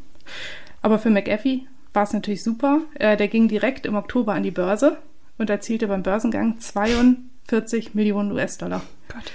Aber 0.83 1.01
für 1.01 1.11
McAfee 1.11 1.67
war 1.97 2.05
es 2.05 2.13
natürlich 2.13 2.45
super. 2.45 2.83
Äh, 2.95 3.17
der 3.17 3.27
ging 3.27 3.49
direkt 3.49 3.87
im 3.87 3.97
Oktober 3.97 4.35
an 4.35 4.43
die 4.43 4.53
Börse 4.53 4.99
und 5.39 5.51
erzielte 5.51 5.89
beim 5.89 6.03
Börsengang 6.03 6.61
42 6.61 7.95
Millionen 7.95 8.31
US-Dollar. 8.33 8.83
Gott. 9.09 9.33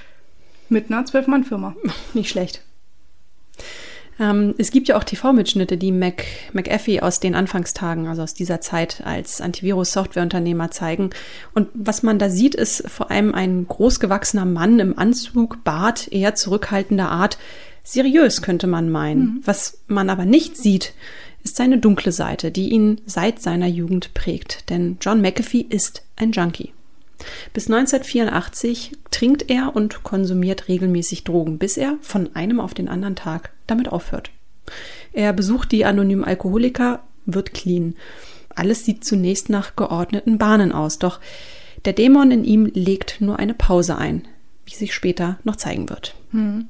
Mit 0.69 0.89
einer 0.89 1.05
Zwölf-Mann-Firma. 1.05 1.75
Nicht 2.13 2.29
schlecht. 2.29 2.63
Ähm, 4.19 4.53
es 4.57 4.71
gibt 4.71 4.87
ja 4.87 4.97
auch 4.97 5.03
TV-Mitschnitte, 5.03 5.77
die 5.77 5.91
Mac, 5.91 6.23
McAfee 6.53 7.01
aus 7.01 7.19
den 7.19 7.33
Anfangstagen, 7.33 8.07
also 8.07 8.21
aus 8.21 8.33
dieser 8.33 8.61
Zeit 8.61 9.01
als 9.03 9.41
Antivirus-Softwareunternehmer 9.41 10.71
zeigen. 10.71 11.09
Und 11.53 11.67
was 11.73 12.03
man 12.03 12.19
da 12.19 12.29
sieht, 12.29 12.55
ist 12.55 12.87
vor 12.89 13.09
allem 13.09 13.33
ein 13.33 13.67
großgewachsener 13.67 14.45
Mann 14.45 14.79
im 14.79 14.97
Anzug, 14.97 15.63
Bart, 15.63 16.11
eher 16.11 16.35
zurückhaltender 16.35 17.09
Art. 17.09 17.37
Seriös 17.83 18.43
könnte 18.43 18.67
man 18.67 18.91
meinen. 18.91 19.21
Mhm. 19.21 19.41
Was 19.45 19.79
man 19.87 20.09
aber 20.11 20.25
nicht 20.25 20.55
sieht, 20.55 20.93
ist 21.43 21.55
seine 21.55 21.77
dunkle 21.77 22.11
Seite, 22.11 22.51
die 22.51 22.69
ihn 22.69 23.01
seit 23.05 23.41
seiner 23.41 23.67
Jugend 23.67 24.13
prägt. 24.13 24.69
Denn 24.69 24.97
John 25.01 25.21
McAfee 25.21 25.65
ist 25.67 26.03
ein 26.15 26.31
Junkie. 26.31 26.73
Bis 27.53 27.67
1984 27.67 28.93
trinkt 29.11 29.49
er 29.49 29.75
und 29.75 30.03
konsumiert 30.03 30.67
regelmäßig 30.67 31.23
Drogen, 31.23 31.57
bis 31.57 31.77
er 31.77 31.97
von 32.01 32.35
einem 32.35 32.59
auf 32.59 32.73
den 32.73 32.87
anderen 32.87 33.15
Tag 33.15 33.51
damit 33.67 33.89
aufhört. 33.89 34.31
Er 35.13 35.33
besucht 35.33 35.71
die 35.71 35.85
anonymen 35.85 36.23
Alkoholiker, 36.23 37.03
wird 37.25 37.53
clean. 37.53 37.95
Alles 38.55 38.85
sieht 38.85 39.05
zunächst 39.05 39.49
nach 39.49 39.75
geordneten 39.75 40.37
Bahnen 40.37 40.71
aus, 40.71 40.99
doch 40.99 41.19
der 41.85 41.93
Dämon 41.93 42.31
in 42.31 42.43
ihm 42.43 42.65
legt 42.65 43.21
nur 43.21 43.39
eine 43.39 43.53
Pause 43.53 43.97
ein, 43.97 44.27
wie 44.65 44.75
sich 44.75 44.93
später 44.93 45.39
noch 45.43 45.55
zeigen 45.55 45.89
wird. 45.89 46.15
Hm. 46.31 46.67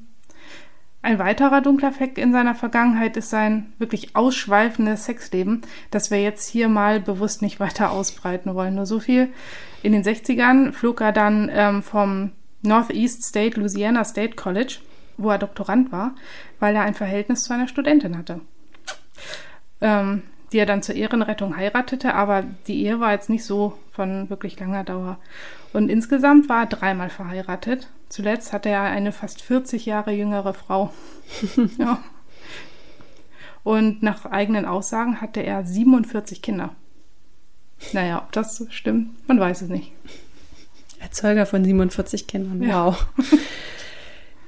Ein 1.04 1.18
weiterer 1.18 1.60
dunkler 1.60 1.90
Fleck 1.90 2.16
in 2.16 2.30
seiner 2.32 2.54
Vergangenheit 2.54 3.16
ist 3.16 3.30
sein 3.30 3.72
wirklich 3.78 4.14
ausschweifendes 4.14 5.04
Sexleben, 5.04 5.62
das 5.90 6.12
wir 6.12 6.22
jetzt 6.22 6.48
hier 6.48 6.68
mal 6.68 7.00
bewusst 7.00 7.42
nicht 7.42 7.58
weiter 7.58 7.90
ausbreiten 7.90 8.54
wollen. 8.54 8.76
Nur 8.76 8.86
so 8.86 9.00
viel. 9.00 9.28
In 9.82 9.92
den 9.92 10.04
60ern 10.04 10.70
flog 10.72 11.00
er 11.00 11.10
dann 11.10 11.50
ähm, 11.52 11.82
vom 11.82 12.30
Northeast 12.62 13.24
State 13.24 13.58
Louisiana 13.58 14.04
State 14.04 14.36
College, 14.36 14.76
wo 15.16 15.30
er 15.30 15.38
Doktorand 15.38 15.90
war, 15.90 16.14
weil 16.60 16.76
er 16.76 16.82
ein 16.82 16.94
Verhältnis 16.94 17.42
zu 17.42 17.52
einer 17.52 17.66
Studentin 17.66 18.16
hatte, 18.16 18.40
ähm, 19.80 20.22
die 20.52 20.58
er 20.58 20.66
dann 20.66 20.82
zur 20.82 20.94
Ehrenrettung 20.94 21.56
heiratete, 21.56 22.14
aber 22.14 22.44
die 22.68 22.84
Ehe 22.84 23.00
war 23.00 23.10
jetzt 23.10 23.28
nicht 23.28 23.44
so 23.44 23.76
von 23.90 24.30
wirklich 24.30 24.58
langer 24.60 24.84
Dauer. 24.84 25.18
Und 25.72 25.88
insgesamt 25.88 26.48
war 26.48 26.62
er 26.62 26.66
dreimal 26.66 27.10
verheiratet. 27.10 27.88
Zuletzt 28.08 28.52
hatte 28.52 28.68
er 28.68 28.82
eine 28.82 29.12
fast 29.12 29.42
40 29.42 29.86
Jahre 29.86 30.12
jüngere 30.12 30.52
Frau. 30.52 30.92
ja. 31.78 32.02
Und 33.64 34.02
nach 34.02 34.26
eigenen 34.26 34.66
Aussagen 34.66 35.20
hatte 35.20 35.40
er 35.40 35.64
47 35.64 36.42
Kinder. 36.42 36.74
Naja, 37.92 38.18
ob 38.18 38.32
das 38.32 38.66
stimmt, 38.70 39.28
man 39.28 39.40
weiß 39.40 39.62
es 39.62 39.68
nicht. 39.68 39.92
Erzeuger 41.00 41.46
von 41.46 41.64
47 41.64 42.26
Kindern. 42.26 42.62
Ja. 42.62 42.86
Wow. 42.86 43.06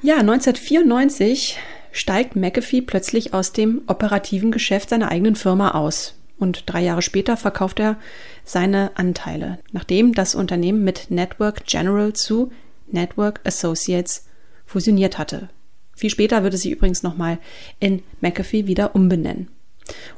Ja, 0.04 0.19
1994 0.19 1.57
steigt 1.90 2.37
McAfee 2.37 2.83
plötzlich 2.83 3.33
aus 3.33 3.52
dem 3.52 3.81
operativen 3.87 4.52
Geschäft 4.52 4.90
seiner 4.90 5.11
eigenen 5.11 5.35
Firma 5.35 5.71
aus. 5.71 6.14
Und 6.38 6.64
drei 6.67 6.83
Jahre 6.83 7.03
später 7.03 7.37
verkauft 7.37 7.79
er 7.81 7.97
seine 8.45 8.97
Anteile, 8.97 9.59
nachdem 9.73 10.14
das 10.14 10.35
Unternehmen 10.35 10.83
mit 10.85 11.11
Network 11.11 11.64
General 11.67 12.12
zu 12.12 12.50
Network 12.87 13.41
Associates 13.45 14.26
fusioniert 14.67 15.19
hatte. 15.19 15.49
Viel 15.97 16.11
später 16.11 16.43
wird 16.43 16.55
es 16.55 16.62
sich 16.62 16.73
übrigens 16.73 17.03
nochmal 17.03 17.38
in 17.79 18.03
McAfee 18.21 18.67
wieder 18.67 18.95
umbenennen 18.95 19.49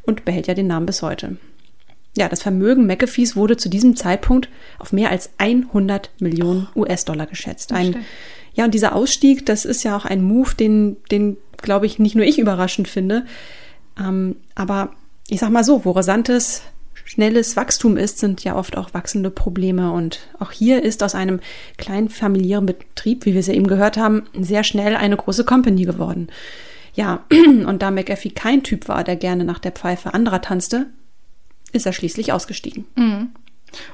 und 0.02 0.25
behält 0.25 0.46
ja 0.46 0.54
den 0.54 0.68
Namen 0.68 0.87
bis 0.87 1.02
heute. 1.02 1.37
Ja, 2.16 2.30
das 2.30 2.42
Vermögen 2.42 2.87
McAfees 2.87 3.37
wurde 3.37 3.58
zu 3.58 3.68
diesem 3.68 3.94
Zeitpunkt 3.94 4.49
auf 4.78 4.92
mehr 4.92 5.11
als 5.11 5.30
100 5.37 6.11
Millionen 6.18 6.66
US-Dollar 6.75 7.26
geschätzt. 7.26 7.73
Ein, 7.73 8.04
ja, 8.54 8.64
und 8.64 8.73
dieser 8.73 8.94
Ausstieg, 8.94 9.44
das 9.44 9.66
ist 9.66 9.82
ja 9.85 9.94
auch 9.94 10.06
ein 10.06 10.23
Move, 10.23 10.54
den, 10.54 10.96
den 11.11 11.37
glaube 11.58 11.85
ich, 11.85 11.99
nicht 11.99 12.14
nur 12.14 12.25
ich 12.25 12.38
überraschend 12.38 12.88
finde. 12.88 13.26
Ähm, 13.99 14.37
aber 14.54 14.94
ich 15.28 15.40
sag 15.40 15.50
mal 15.50 15.64
so, 15.64 15.85
wo 15.85 15.90
rasantes, 15.92 16.62
schnelles 17.04 17.56
Wachstum 17.56 17.97
ist, 17.97 18.18
sind 18.18 18.42
ja 18.45 18.56
oft 18.56 18.76
auch 18.76 18.95
wachsende 18.95 19.30
Probleme. 19.30 19.92
Und 19.92 20.21
auch 20.38 20.52
hier 20.52 20.83
ist 20.83 21.02
aus 21.02 21.14
einem 21.14 21.40
kleinen 21.78 22.09
familiären 22.09 22.66
Betrieb, 22.66 23.26
wie 23.26 23.33
wir 23.33 23.40
es 23.40 23.47
ja 23.47 23.54
eben 23.54 23.66
gehört 23.66 23.97
haben, 23.97 24.25
sehr 24.38 24.64
schnell 24.64 24.97
eine 24.97 25.16
große 25.16 25.45
Company 25.45 25.85
geworden. 25.85 26.28
Ja, 26.95 27.25
und 27.30 27.83
da 27.83 27.90
McAfee 27.90 28.30
kein 28.30 28.62
Typ 28.62 28.88
war, 28.88 29.04
der 29.04 29.16
gerne 29.16 29.45
nach 29.45 29.59
der 29.59 29.73
Pfeife 29.73 30.14
anderer 30.14 30.42
tanzte, 30.42 30.87
ist 31.73 31.87
er 31.87 31.92
schließlich 31.92 32.33
ausgestiegen. 32.33 32.87
Mhm. 32.97 33.30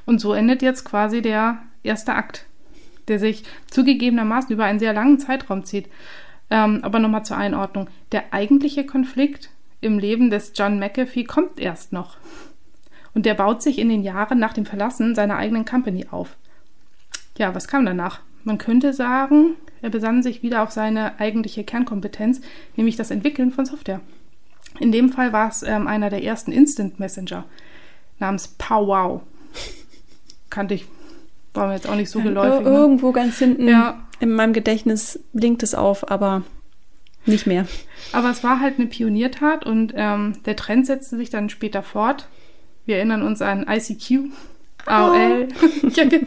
Und 0.06 0.20
so 0.20 0.32
endet 0.32 0.62
jetzt 0.62 0.84
quasi 0.84 1.22
der 1.22 1.62
erste 1.82 2.14
Akt, 2.14 2.46
der 3.08 3.18
sich 3.18 3.42
zugegebenermaßen 3.70 4.52
über 4.52 4.64
einen 4.64 4.78
sehr 4.78 4.92
langen 4.92 5.18
Zeitraum 5.18 5.64
zieht. 5.64 5.88
Ähm, 6.50 6.80
aber 6.82 6.98
nochmal 6.98 7.24
zur 7.24 7.38
Einordnung. 7.38 7.88
Der 8.12 8.32
eigentliche 8.32 8.84
Konflikt 8.84 9.50
im 9.82 9.98
Leben 9.98 10.30
des 10.30 10.52
John 10.54 10.78
McAfee 10.78 11.24
kommt 11.24 11.58
erst 11.58 11.92
noch. 11.92 12.16
Und 13.14 13.26
der 13.26 13.34
baut 13.34 13.60
sich 13.60 13.78
in 13.78 13.90
den 13.90 14.02
Jahren 14.02 14.38
nach 14.38 14.54
dem 14.54 14.64
Verlassen 14.64 15.14
seiner 15.14 15.36
eigenen 15.36 15.66
Company 15.66 16.06
auf. 16.10 16.36
Ja, 17.36 17.54
was 17.54 17.68
kam 17.68 17.84
danach? 17.84 18.20
Man 18.44 18.58
könnte 18.58 18.92
sagen, 18.92 19.56
er 19.82 19.90
besann 19.90 20.22
sich 20.22 20.42
wieder 20.42 20.62
auf 20.62 20.70
seine 20.70 21.20
eigentliche 21.20 21.64
Kernkompetenz, 21.64 22.40
nämlich 22.76 22.96
das 22.96 23.10
Entwickeln 23.10 23.50
von 23.50 23.66
Software. 23.66 24.00
In 24.80 24.92
dem 24.92 25.10
Fall 25.10 25.32
war 25.32 25.48
es 25.48 25.62
ähm, 25.62 25.86
einer 25.86 26.08
der 26.08 26.22
ersten 26.22 26.52
Instant 26.52 26.98
Messenger 26.98 27.44
namens 28.18 28.48
Powwow. 28.48 29.20
Kannte 30.48 30.74
ich, 30.74 30.86
war 31.54 31.66
mir 31.66 31.74
jetzt 31.74 31.88
auch 31.88 31.96
nicht 31.96 32.10
so 32.10 32.20
geläufig. 32.20 32.64
Ne? 32.64 32.70
Irgendwo 32.70 33.12
ganz 33.12 33.38
hinten 33.38 33.68
ja. 33.68 34.06
in 34.20 34.32
meinem 34.32 34.52
Gedächtnis 34.52 35.20
blinkt 35.32 35.62
es 35.62 35.74
auf, 35.74 36.10
aber 36.10 36.42
nicht 37.26 37.46
mehr. 37.46 37.66
Aber 38.12 38.30
es 38.30 38.42
war 38.42 38.60
halt 38.60 38.78
eine 38.78 38.88
Pioniertat 38.88 39.64
und 39.64 39.92
ähm, 39.96 40.34
der 40.44 40.56
Trend 40.56 40.86
setzte 40.86 41.16
sich 41.16 41.30
dann 41.30 41.48
später 41.50 41.82
fort. 41.82 42.28
Wir 42.84 42.96
erinnern 42.96 43.22
uns 43.22 43.40
an 43.42 43.66
ICQ, 43.68 44.32
AOL, 44.86 45.48
oh. 45.50 45.88
Genau. 45.94 46.26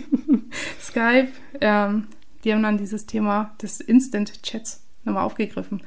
Skype. 0.82 1.30
Ähm, 1.60 2.08
die 2.44 2.54
haben 2.54 2.64
dann 2.64 2.78
dieses 2.78 3.06
Thema 3.06 3.56
des 3.62 3.82
Instant-Chats 3.82 4.84
nochmal 5.04 5.24
aufgegriffen. 5.24 5.82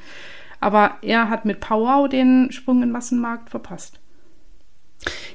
Aber 0.61 0.97
er 1.03 1.31
hat 1.31 1.45
mit 1.45 1.61
Powwow 1.61 2.09
den 2.09 2.51
Sprung 2.51 2.83
in 2.83 2.91
Massenmarkt 2.91 3.51
verpasst. 3.51 4.01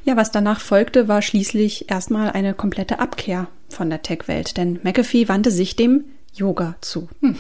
Ja, 0.03 0.17
was 0.17 0.31
danach 0.31 0.59
folgte, 0.59 1.07
war 1.07 1.21
schließlich 1.21 1.89
erstmal 1.89 2.31
eine 2.31 2.53
komplette 2.53 2.99
Abkehr 2.99 3.47
von 3.69 3.89
der 3.89 4.01
Tech-Welt, 4.01 4.57
denn 4.57 4.79
McAfee 4.83 5.29
wandte 5.29 5.51
sich 5.51 5.77
dem 5.77 6.03
Yoga 6.33 6.75
zu. 6.81 7.09
Hm. 7.21 7.35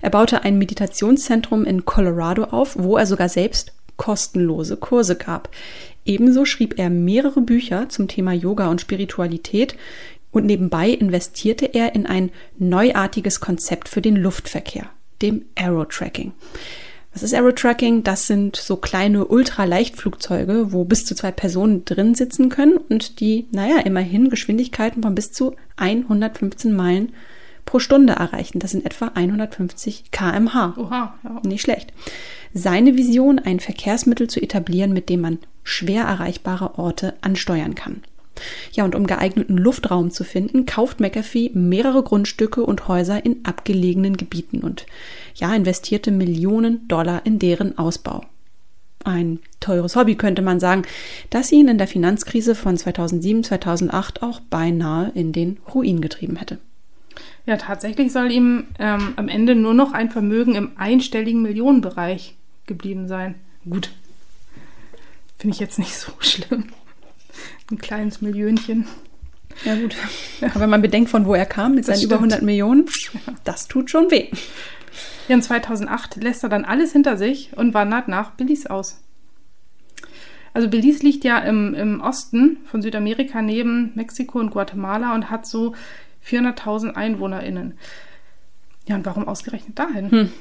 Er 0.00 0.10
baute 0.10 0.42
ein 0.42 0.58
Meditationszentrum 0.58 1.64
in 1.64 1.84
Colorado 1.84 2.44
auf, 2.44 2.76
wo 2.78 2.96
er 2.96 3.06
sogar 3.06 3.28
selbst 3.28 3.72
kostenlose 3.96 4.76
Kurse 4.76 5.16
gab. 5.16 5.50
Ebenso 6.04 6.44
schrieb 6.44 6.78
er 6.78 6.90
mehrere 6.90 7.40
Bücher 7.40 7.88
zum 7.88 8.08
Thema 8.08 8.32
Yoga 8.32 8.68
und 8.68 8.80
Spiritualität 8.80 9.76
und 10.32 10.46
nebenbei 10.46 10.88
investierte 10.88 11.66
er 11.66 11.94
in 11.94 12.06
ein 12.06 12.30
neuartiges 12.58 13.40
Konzept 13.40 13.88
für 13.88 14.00
den 14.00 14.16
Luftverkehr, 14.16 14.86
dem 15.20 15.44
Aerotracking. 15.54 16.32
Was 17.12 17.22
ist 17.22 17.34
Aerotracking? 17.34 18.02
Das 18.04 18.26
sind 18.26 18.56
so 18.56 18.76
kleine 18.76 19.26
Ultraleichtflugzeuge, 19.26 20.72
wo 20.72 20.84
bis 20.84 21.04
zu 21.04 21.14
zwei 21.14 21.30
Personen 21.30 21.84
drin 21.84 22.14
sitzen 22.14 22.48
können 22.48 22.78
und 22.78 23.20
die, 23.20 23.46
naja, 23.52 23.80
immerhin 23.80 24.30
Geschwindigkeiten 24.30 25.02
von 25.02 25.14
bis 25.14 25.30
zu 25.30 25.54
115 25.76 26.74
Meilen 26.74 27.12
pro 27.64 27.78
Stunde 27.78 28.14
erreichen. 28.14 28.58
Das 28.58 28.72
sind 28.72 28.84
etwa 28.84 29.12
150 29.14 30.10
kmh. 30.10 30.74
Oha, 30.76 31.14
ja. 31.22 31.40
Nicht 31.44 31.62
schlecht. 31.62 31.92
Seine 32.54 32.96
Vision, 32.96 33.38
ein 33.38 33.60
Verkehrsmittel 33.60 34.28
zu 34.28 34.40
etablieren, 34.40 34.92
mit 34.92 35.08
dem 35.08 35.20
man 35.20 35.38
schwer 35.62 36.04
erreichbare 36.04 36.78
Orte 36.78 37.14
ansteuern 37.22 37.74
kann. 37.74 38.02
Ja, 38.72 38.84
und 38.84 38.94
um 38.94 39.06
geeigneten 39.06 39.56
Luftraum 39.56 40.10
zu 40.10 40.24
finden, 40.24 40.66
kauft 40.66 41.00
McAfee 41.00 41.50
mehrere 41.54 42.02
Grundstücke 42.02 42.64
und 42.64 42.88
Häuser 42.88 43.24
in 43.24 43.44
abgelegenen 43.44 44.16
Gebieten 44.16 44.60
und 44.60 44.86
ja, 45.34 45.54
investierte 45.54 46.10
Millionen 46.10 46.88
Dollar 46.88 47.24
in 47.24 47.38
deren 47.38 47.78
Ausbau. 47.78 48.24
Ein 49.04 49.40
teures 49.60 49.96
Hobby 49.96 50.14
könnte 50.14 50.42
man 50.42 50.60
sagen, 50.60 50.82
das 51.30 51.52
ihn 51.52 51.68
in 51.68 51.78
der 51.78 51.88
Finanzkrise 51.88 52.54
von 52.54 52.76
2007, 52.76 53.44
2008 53.44 54.22
auch 54.22 54.40
beinahe 54.40 55.10
in 55.14 55.32
den 55.32 55.58
Ruin 55.74 56.00
getrieben 56.00 56.36
hätte. 56.36 56.58
Ja, 57.44 57.56
tatsächlich 57.56 58.12
soll 58.12 58.30
ihm 58.30 58.68
ähm, 58.78 59.14
am 59.16 59.28
Ende 59.28 59.54
nur 59.54 59.74
noch 59.74 59.92
ein 59.92 60.10
Vermögen 60.10 60.54
im 60.54 60.72
einstelligen 60.76 61.42
Millionenbereich 61.42 62.36
geblieben 62.66 63.08
sein. 63.08 63.34
Gut, 63.68 63.90
finde 65.38 65.54
ich 65.54 65.60
jetzt 65.60 65.78
nicht 65.78 65.96
so 65.96 66.12
schlimm 66.20 66.66
ein 67.72 67.78
kleines 67.78 68.20
Millionchen. 68.20 68.86
Ja 69.64 69.74
gut. 69.74 69.96
Aber 70.40 70.60
wenn 70.60 70.70
man 70.70 70.82
bedenkt, 70.82 71.10
von 71.10 71.26
wo 71.26 71.34
er 71.34 71.46
kam 71.46 71.74
mit 71.74 71.80
das 71.80 71.86
seinen 71.86 71.96
stimmt. 71.96 72.12
über 72.12 72.16
100 72.16 72.42
Millionen, 72.42 72.86
das 73.44 73.68
tut 73.68 73.90
schon 73.90 74.10
weh. 74.10 74.28
Ja, 75.28 75.36
und 75.36 75.42
2008 75.42 76.16
lässt 76.22 76.42
er 76.42 76.48
dann 76.48 76.64
alles 76.64 76.92
hinter 76.92 77.16
sich 77.16 77.56
und 77.56 77.74
wandert 77.74 78.08
nach 78.08 78.32
Belize 78.32 78.70
aus. 78.70 79.00
Also 80.54 80.68
Belize 80.68 81.02
liegt 81.02 81.24
ja 81.24 81.38
im, 81.38 81.74
im 81.74 82.00
Osten 82.00 82.58
von 82.64 82.82
Südamerika 82.82 83.40
neben 83.40 83.92
Mexiko 83.94 84.38
und 84.38 84.50
Guatemala 84.50 85.14
und 85.14 85.30
hat 85.30 85.46
so 85.46 85.74
400.000 86.26 86.94
EinwohnerInnen. 86.94 87.78
Ja, 88.86 88.96
und 88.96 89.06
warum 89.06 89.28
ausgerechnet 89.28 89.78
dahin? 89.78 90.10
Hm. 90.10 90.32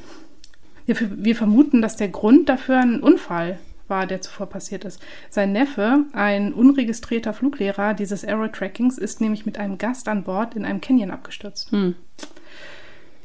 Wir, 0.85 0.95
wir 0.99 1.35
vermuten, 1.35 1.81
dass 1.81 1.95
der 1.95 2.09
Grund 2.09 2.49
dafür 2.49 2.79
ein 2.79 3.01
Unfall 3.01 3.59
war, 3.87 4.07
der 4.07 4.21
zuvor 4.21 4.47
passiert 4.47 4.85
ist. 4.85 4.99
Sein 5.29 5.51
Neffe, 5.51 6.05
ein 6.13 6.53
unregistrierter 6.53 7.33
Fluglehrer 7.33 7.93
dieses 7.93 8.25
Aerotrackings, 8.25 8.97
ist 8.97 9.21
nämlich 9.21 9.45
mit 9.45 9.59
einem 9.59 9.77
Gast 9.77 10.07
an 10.07 10.23
Bord 10.23 10.55
in 10.55 10.65
einem 10.65 10.81
Canyon 10.81 11.11
abgestürzt. 11.11 11.71
Hm. 11.71 11.95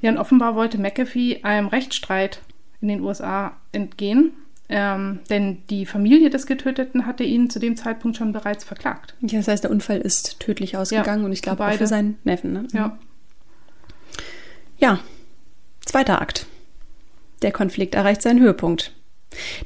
Ja, 0.02 0.10
und 0.10 0.18
offenbar 0.18 0.54
wollte 0.54 0.78
McAfee 0.78 1.42
einem 1.42 1.68
Rechtsstreit 1.68 2.42
in 2.80 2.88
den 2.88 3.00
USA 3.00 3.56
entgehen, 3.72 4.32
ähm, 4.68 5.20
denn 5.30 5.62
die 5.70 5.86
Familie 5.86 6.30
des 6.30 6.46
Getöteten 6.46 7.06
hatte 7.06 7.22
ihn 7.22 7.50
zu 7.50 7.58
dem 7.58 7.76
Zeitpunkt 7.76 8.16
schon 8.16 8.32
bereits 8.32 8.64
verklagt. 8.64 9.14
Ja, 9.20 9.38
das 9.38 9.48
heißt, 9.48 9.64
der 9.64 9.70
Unfall 9.70 9.98
ist 9.98 10.40
tödlich 10.40 10.76
ausgegangen 10.76 11.22
ja, 11.22 11.26
und 11.26 11.32
ich 11.32 11.42
glaube 11.42 11.64
auch 11.64 11.72
für 11.72 11.86
seinen 11.86 12.18
Neffen. 12.24 12.52
Ne? 12.52 12.68
Ja. 12.72 12.98
Ja, 14.78 15.00
zweiter 15.84 16.20
Akt. 16.20 16.46
Der 17.42 17.52
Konflikt 17.52 17.94
erreicht 17.94 18.22
seinen 18.22 18.40
Höhepunkt. 18.40 18.92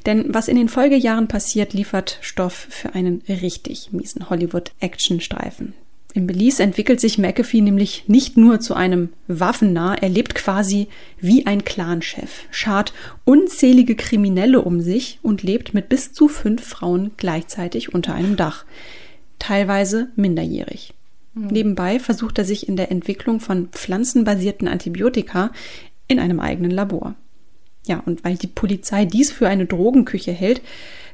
Denn 0.05 0.33
was 0.33 0.47
in 0.47 0.55
den 0.55 0.69
Folgejahren 0.69 1.27
passiert, 1.27 1.73
liefert 1.73 2.17
Stoff 2.21 2.67
für 2.69 2.93
einen 2.93 3.23
richtig 3.27 3.91
miesen 3.91 4.29
Hollywood-Action-Streifen. 4.29 5.73
In 6.13 6.27
Belize 6.27 6.61
entwickelt 6.61 6.99
sich 6.99 7.17
McAfee 7.17 7.61
nämlich 7.61 8.03
nicht 8.07 8.35
nur 8.35 8.59
zu 8.59 8.73
einem 8.73 9.09
Waffennah, 9.27 9.95
er 9.95 10.09
lebt 10.09 10.35
quasi 10.35 10.87
wie 11.19 11.45
ein 11.45 11.63
Clanchef, 11.63 12.43
schart 12.51 12.93
unzählige 13.23 13.95
Kriminelle 13.95 14.61
um 14.61 14.81
sich 14.81 15.19
und 15.21 15.41
lebt 15.41 15.73
mit 15.73 15.87
bis 15.87 16.11
zu 16.11 16.27
fünf 16.27 16.67
Frauen 16.67 17.11
gleichzeitig 17.15 17.93
unter 17.93 18.13
einem 18.13 18.35
Dach, 18.35 18.65
teilweise 19.39 20.09
minderjährig. 20.17 20.93
Mhm. 21.33 21.47
Nebenbei 21.47 21.99
versucht 21.99 22.37
er 22.39 22.45
sich 22.45 22.67
in 22.67 22.75
der 22.75 22.91
Entwicklung 22.91 23.39
von 23.39 23.69
pflanzenbasierten 23.69 24.67
Antibiotika 24.67 25.51
in 26.09 26.19
einem 26.19 26.41
eigenen 26.41 26.71
Labor. 26.71 27.15
Ja, 27.87 28.01
und 28.05 28.25
weil 28.25 28.35
die 28.35 28.47
Polizei 28.47 29.05
dies 29.05 29.31
für 29.31 29.47
eine 29.47 29.65
Drogenküche 29.65 30.31
hält, 30.33 30.61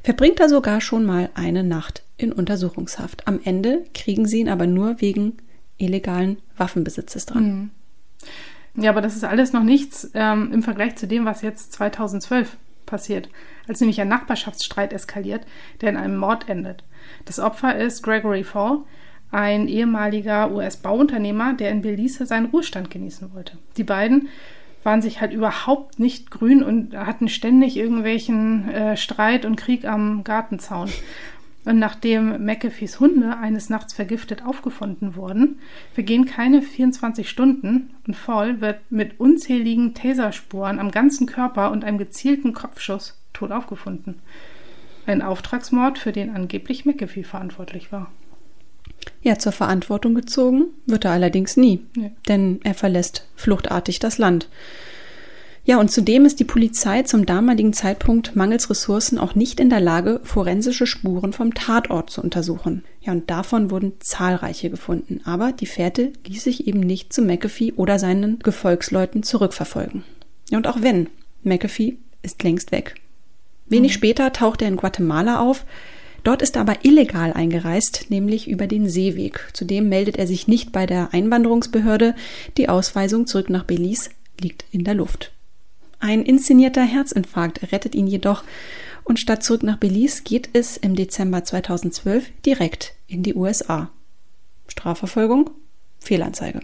verbringt 0.03 0.39
er 0.39 0.49
sogar 0.49 0.81
schon 0.81 1.05
mal 1.05 1.29
eine 1.35 1.63
Nacht 1.63 2.03
in 2.17 2.31
Untersuchungshaft. 2.31 3.27
Am 3.27 3.39
Ende 3.43 3.85
kriegen 3.93 4.25
sie 4.25 4.39
ihn 4.39 4.49
aber 4.49 4.67
nur 4.67 5.01
wegen 5.01 5.37
illegalen 5.77 6.37
Waffenbesitzes 6.57 7.25
dran. 7.25 7.43
Mhm. 7.43 7.69
Ja, 8.83 8.91
aber 8.91 9.01
das 9.01 9.15
ist 9.15 9.23
alles 9.23 9.53
noch 9.53 9.63
nichts 9.63 10.11
ähm, 10.13 10.51
im 10.53 10.63
Vergleich 10.63 10.95
zu 10.95 11.07
dem, 11.07 11.25
was 11.25 11.41
jetzt 11.41 11.73
2012 11.73 12.57
passiert, 12.85 13.29
als 13.67 13.79
nämlich 13.79 13.99
ein 14.01 14.07
Nachbarschaftsstreit 14.07 14.93
eskaliert, 14.93 15.45
der 15.81 15.89
in 15.89 15.97
einem 15.97 16.17
Mord 16.17 16.47
endet. 16.47 16.83
Das 17.25 17.39
Opfer 17.39 17.75
ist 17.75 18.03
Gregory 18.03 18.43
Fall, 18.43 18.79
ein 19.31 19.67
ehemaliger 19.67 20.51
US-Bauunternehmer, 20.51 21.53
der 21.53 21.71
in 21.71 21.81
Belize 21.81 22.25
seinen 22.25 22.47
Ruhestand 22.47 22.89
genießen 22.89 23.33
wollte. 23.33 23.57
Die 23.77 23.83
beiden 23.83 24.29
waren 24.83 25.01
sich 25.01 25.19
halt 25.19 25.33
überhaupt 25.33 25.99
nicht 25.99 26.31
grün 26.31 26.63
und 26.63 26.95
hatten 26.95 27.27
ständig 27.27 27.75
irgendwelchen 27.75 28.69
äh, 28.69 28.95
Streit 28.95 29.43
und 29.43 29.57
Krieg 29.57 29.85
am 29.85 30.23
Gartenzaun. 30.23 30.89
Und 31.67 31.79
nachdem 31.79 32.45
McAfees 32.45 33.01
Hunde 33.01 33.35
eines 33.39 33.69
Nachts 33.69 33.91
vergiftet 33.91 34.45
aufgefunden 34.45 35.17
wurden, 35.17 35.59
vergehen 35.93 36.23
keine 36.23 36.61
24 36.61 37.29
Stunden 37.29 37.89
und 38.07 38.13
Fall 38.13 38.61
wird 38.61 38.79
mit 38.89 39.19
unzähligen 39.19 39.93
Taserspuren 39.93 40.79
am 40.79 40.91
ganzen 40.91 41.27
Körper 41.27 41.71
und 41.71 41.83
einem 41.83 41.97
gezielten 41.97 42.53
Kopfschuss 42.53 43.19
tot 43.33 43.51
aufgefunden. 43.51 44.21
Ein 45.05 45.21
Auftragsmord, 45.21 45.99
für 45.99 46.13
den 46.13 46.33
angeblich 46.33 46.85
McAfee 46.85 47.25
verantwortlich 47.25 47.91
war. 47.91 48.13
Ja, 49.21 49.37
zur 49.37 49.51
Verantwortung 49.51 50.15
gezogen 50.15 50.67
wird 50.85 51.03
er 51.03 51.11
allerdings 51.11 51.57
nie, 51.57 51.85
nee. 51.97 52.13
denn 52.29 52.61
er 52.63 52.75
verlässt 52.75 53.27
fluchtartig 53.35 53.99
das 53.99 54.17
Land. 54.17 54.47
Ja, 55.67 55.81
und 55.81 55.91
zudem 55.91 56.23
ist 56.23 56.39
die 56.39 56.45
Polizei 56.45 57.03
zum 57.03 57.25
damaligen 57.25 57.73
Zeitpunkt 57.73 58.37
mangels 58.37 58.69
Ressourcen 58.69 59.17
auch 59.17 59.35
nicht 59.35 59.59
in 59.59 59.69
der 59.69 59.81
Lage, 59.81 60.21
forensische 60.23 60.87
Spuren 60.87 61.33
vom 61.33 61.53
Tatort 61.53 62.09
zu 62.09 62.21
untersuchen. 62.21 62.85
Ja, 63.01 63.11
und 63.11 63.29
davon 63.29 63.69
wurden 63.69 63.91
zahlreiche 63.99 64.69
gefunden, 64.69 65.19
aber 65.25 65.51
die 65.51 65.65
Fährte 65.65 66.13
ließ 66.25 66.45
sich 66.45 66.67
eben 66.67 66.79
nicht 66.79 67.11
zu 67.11 67.21
McAfee 67.21 67.73
oder 67.73 67.99
seinen 67.99 68.39
Gefolgsleuten 68.39 69.23
zurückverfolgen. 69.23 70.05
Ja, 70.49 70.57
und 70.57 70.67
auch 70.67 70.81
wenn, 70.81 71.09
McAfee 71.43 71.97
ist 72.21 72.41
längst 72.43 72.71
weg. 72.71 72.95
Wenig 73.67 73.91
mhm. 73.91 73.95
später 73.95 74.31
taucht 74.31 74.61
er 74.61 74.69
in 74.69 74.77
Guatemala 74.77 75.41
auf, 75.41 75.65
Dort 76.23 76.41
ist 76.41 76.57
er 76.57 76.61
aber 76.61 76.83
illegal 76.83 77.31
eingereist, 77.31 78.07
nämlich 78.09 78.49
über 78.49 78.67
den 78.67 78.89
Seeweg. 78.89 79.47
Zudem 79.53 79.87
meldet 79.87 80.17
er 80.17 80.27
sich 80.27 80.45
nicht 80.47 80.73
bei 80.73 80.85
der 80.85 81.13
Einwanderungsbehörde. 81.13 82.15
Die 82.57 82.67
Ausweisung 82.67 83.27
zurück 83.27 83.49
nach 83.49 83.63
Belize 83.63 84.09
liegt 84.41 84.65
in 84.71 84.83
der 84.83 84.95
Luft. 84.95 85.31
Ein 85.99 86.23
inszenierter 86.23 86.83
Herzinfarkt 86.83 87.71
rettet 87.71 87.95
ihn 87.95 88.07
jedoch 88.07 88.43
und 89.03 89.19
statt 89.19 89.43
zurück 89.43 89.63
nach 89.63 89.77
Belize 89.77 90.23
geht 90.23 90.49
es 90.53 90.77
im 90.77 90.95
Dezember 90.95 91.43
2012 91.43 92.29
direkt 92.45 92.93
in 93.07 93.23
die 93.23 93.35
USA. 93.35 93.89
Strafverfolgung? 94.67 95.49
Fehlanzeige. 95.99 96.59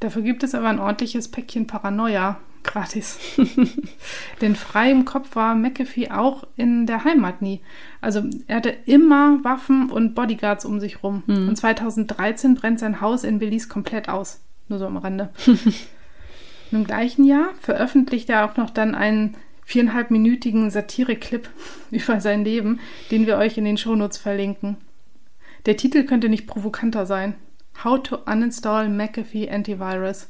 Dafür 0.00 0.22
gibt 0.22 0.42
es 0.42 0.54
aber 0.54 0.68
ein 0.68 0.78
ordentliches 0.78 1.28
Päckchen 1.28 1.66
Paranoia 1.66 2.38
gratis. 2.62 3.18
Denn 4.40 4.56
frei 4.56 4.90
im 4.90 5.04
Kopf 5.04 5.34
war 5.34 5.54
McAfee 5.54 6.10
auch 6.10 6.44
in 6.56 6.86
der 6.86 7.04
Heimat 7.04 7.40
nie. 7.40 7.60
Also 8.00 8.22
er 8.46 8.56
hatte 8.56 8.74
immer 8.84 9.42
Waffen 9.42 9.90
und 9.90 10.14
Bodyguards 10.14 10.64
um 10.64 10.80
sich 10.80 11.02
rum. 11.02 11.22
Mhm. 11.26 11.48
Und 11.48 11.56
2013 11.56 12.54
brennt 12.54 12.78
sein 12.78 13.00
Haus 13.00 13.24
in 13.24 13.38
Belize 13.38 13.68
komplett 13.68 14.08
aus. 14.08 14.40
Nur 14.68 14.78
so 14.78 14.86
am 14.86 14.98
Rande. 14.98 15.30
Im 16.70 16.84
gleichen 16.84 17.24
Jahr 17.24 17.54
veröffentlicht 17.60 18.28
er 18.30 18.44
auch 18.44 18.56
noch 18.56 18.70
dann 18.70 18.94
einen 18.94 19.36
viereinhalbminütigen 19.64 20.70
Satire-Clip 20.70 21.48
über 21.90 22.20
sein 22.20 22.44
Leben, 22.44 22.80
den 23.10 23.26
wir 23.26 23.36
euch 23.38 23.58
in 23.58 23.64
den 23.64 23.78
Shownotes 23.78 24.18
verlinken. 24.18 24.76
Der 25.66 25.76
Titel 25.76 26.04
könnte 26.04 26.28
nicht 26.28 26.46
provokanter 26.46 27.06
sein. 27.06 27.34
How 27.84 28.02
to 28.02 28.18
uninstall 28.26 28.88
McAfee 28.88 29.50
Antivirus. 29.50 30.28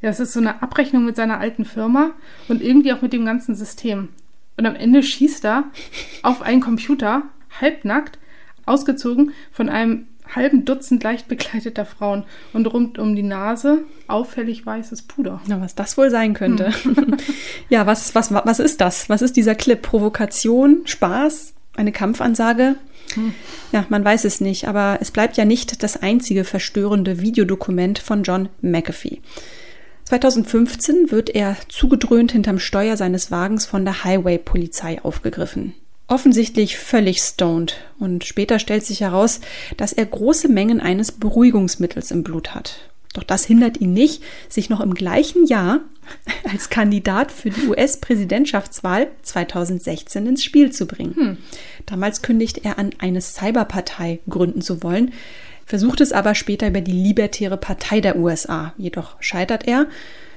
Ja, 0.00 0.10
es 0.10 0.20
ist 0.20 0.32
so 0.32 0.40
eine 0.40 0.62
Abrechnung 0.62 1.04
mit 1.04 1.16
seiner 1.16 1.38
alten 1.38 1.64
Firma 1.64 2.12
und 2.48 2.62
irgendwie 2.62 2.92
auch 2.92 3.02
mit 3.02 3.12
dem 3.12 3.24
ganzen 3.24 3.54
System. 3.54 4.08
Und 4.56 4.66
am 4.66 4.74
Ende 4.74 5.02
schießt 5.02 5.44
er 5.44 5.64
auf 6.22 6.42
einen 6.42 6.60
Computer, 6.60 7.22
halbnackt, 7.60 8.18
ausgezogen 8.66 9.32
von 9.50 9.68
einem 9.68 10.06
halben 10.34 10.64
Dutzend 10.64 11.02
leicht 11.02 11.28
bekleideter 11.28 11.84
Frauen 11.84 12.24
und 12.52 12.66
rund 12.66 12.98
um 12.98 13.14
die 13.14 13.22
Nase 13.22 13.82
auffällig 14.08 14.64
weißes 14.64 15.02
Puder. 15.02 15.40
Ja, 15.46 15.60
was 15.60 15.74
das 15.74 15.96
wohl 15.96 16.10
sein 16.10 16.34
könnte. 16.34 16.72
Hm. 16.84 17.16
ja, 17.68 17.86
was, 17.86 18.14
was, 18.14 18.32
was 18.32 18.58
ist 18.60 18.80
das? 18.80 19.08
Was 19.08 19.22
ist 19.22 19.36
dieser 19.36 19.54
Clip? 19.54 19.80
Provokation, 19.80 20.82
Spaß, 20.84 21.54
eine 21.76 21.92
Kampfansage? 21.92 22.76
Hm. 23.14 23.34
Ja, 23.72 23.84
man 23.88 24.04
weiß 24.04 24.24
es 24.24 24.40
nicht, 24.40 24.68
aber 24.68 24.98
es 25.00 25.10
bleibt 25.10 25.36
ja 25.36 25.44
nicht 25.44 25.82
das 25.82 26.02
einzige 26.02 26.44
verstörende 26.44 27.20
Videodokument 27.20 27.98
von 27.98 28.22
John 28.22 28.48
McAfee. 28.60 29.20
2015 30.04 31.10
wird 31.10 31.30
er 31.30 31.56
zugedröhnt 31.68 32.32
hinterm 32.32 32.58
Steuer 32.58 32.96
seines 32.96 33.30
Wagens 33.30 33.66
von 33.66 33.84
der 33.84 34.04
Highway-Polizei 34.04 35.02
aufgegriffen. 35.02 35.74
Offensichtlich 36.12 36.76
völlig 36.76 37.22
stoned 37.22 37.78
und 37.98 38.24
später 38.24 38.58
stellt 38.58 38.84
sich 38.84 39.00
heraus, 39.00 39.40
dass 39.78 39.94
er 39.94 40.04
große 40.04 40.46
Mengen 40.46 40.78
eines 40.78 41.10
Beruhigungsmittels 41.10 42.10
im 42.10 42.22
Blut 42.22 42.54
hat. 42.54 42.90
Doch 43.14 43.22
das 43.22 43.46
hindert 43.46 43.80
ihn 43.80 43.94
nicht, 43.94 44.22
sich 44.50 44.68
noch 44.68 44.80
im 44.80 44.92
gleichen 44.92 45.46
Jahr 45.46 45.80
als 46.52 46.68
Kandidat 46.68 47.32
für 47.32 47.48
die 47.48 47.66
US-Präsidentschaftswahl 47.66 49.08
2016 49.22 50.26
ins 50.26 50.44
Spiel 50.44 50.70
zu 50.70 50.84
bringen. 50.84 51.16
Hm. 51.16 51.36
Damals 51.86 52.20
kündigt 52.20 52.62
er 52.62 52.78
an, 52.78 52.90
eine 52.98 53.22
Cyberpartei 53.22 54.20
gründen 54.28 54.60
zu 54.60 54.82
wollen, 54.82 55.14
versucht 55.64 56.02
es 56.02 56.12
aber 56.12 56.34
später 56.34 56.68
über 56.68 56.82
die 56.82 56.92
Libertäre 56.92 57.56
Partei 57.56 58.02
der 58.02 58.18
USA. 58.18 58.74
Jedoch 58.76 59.16
scheitert 59.20 59.66
er. 59.66 59.86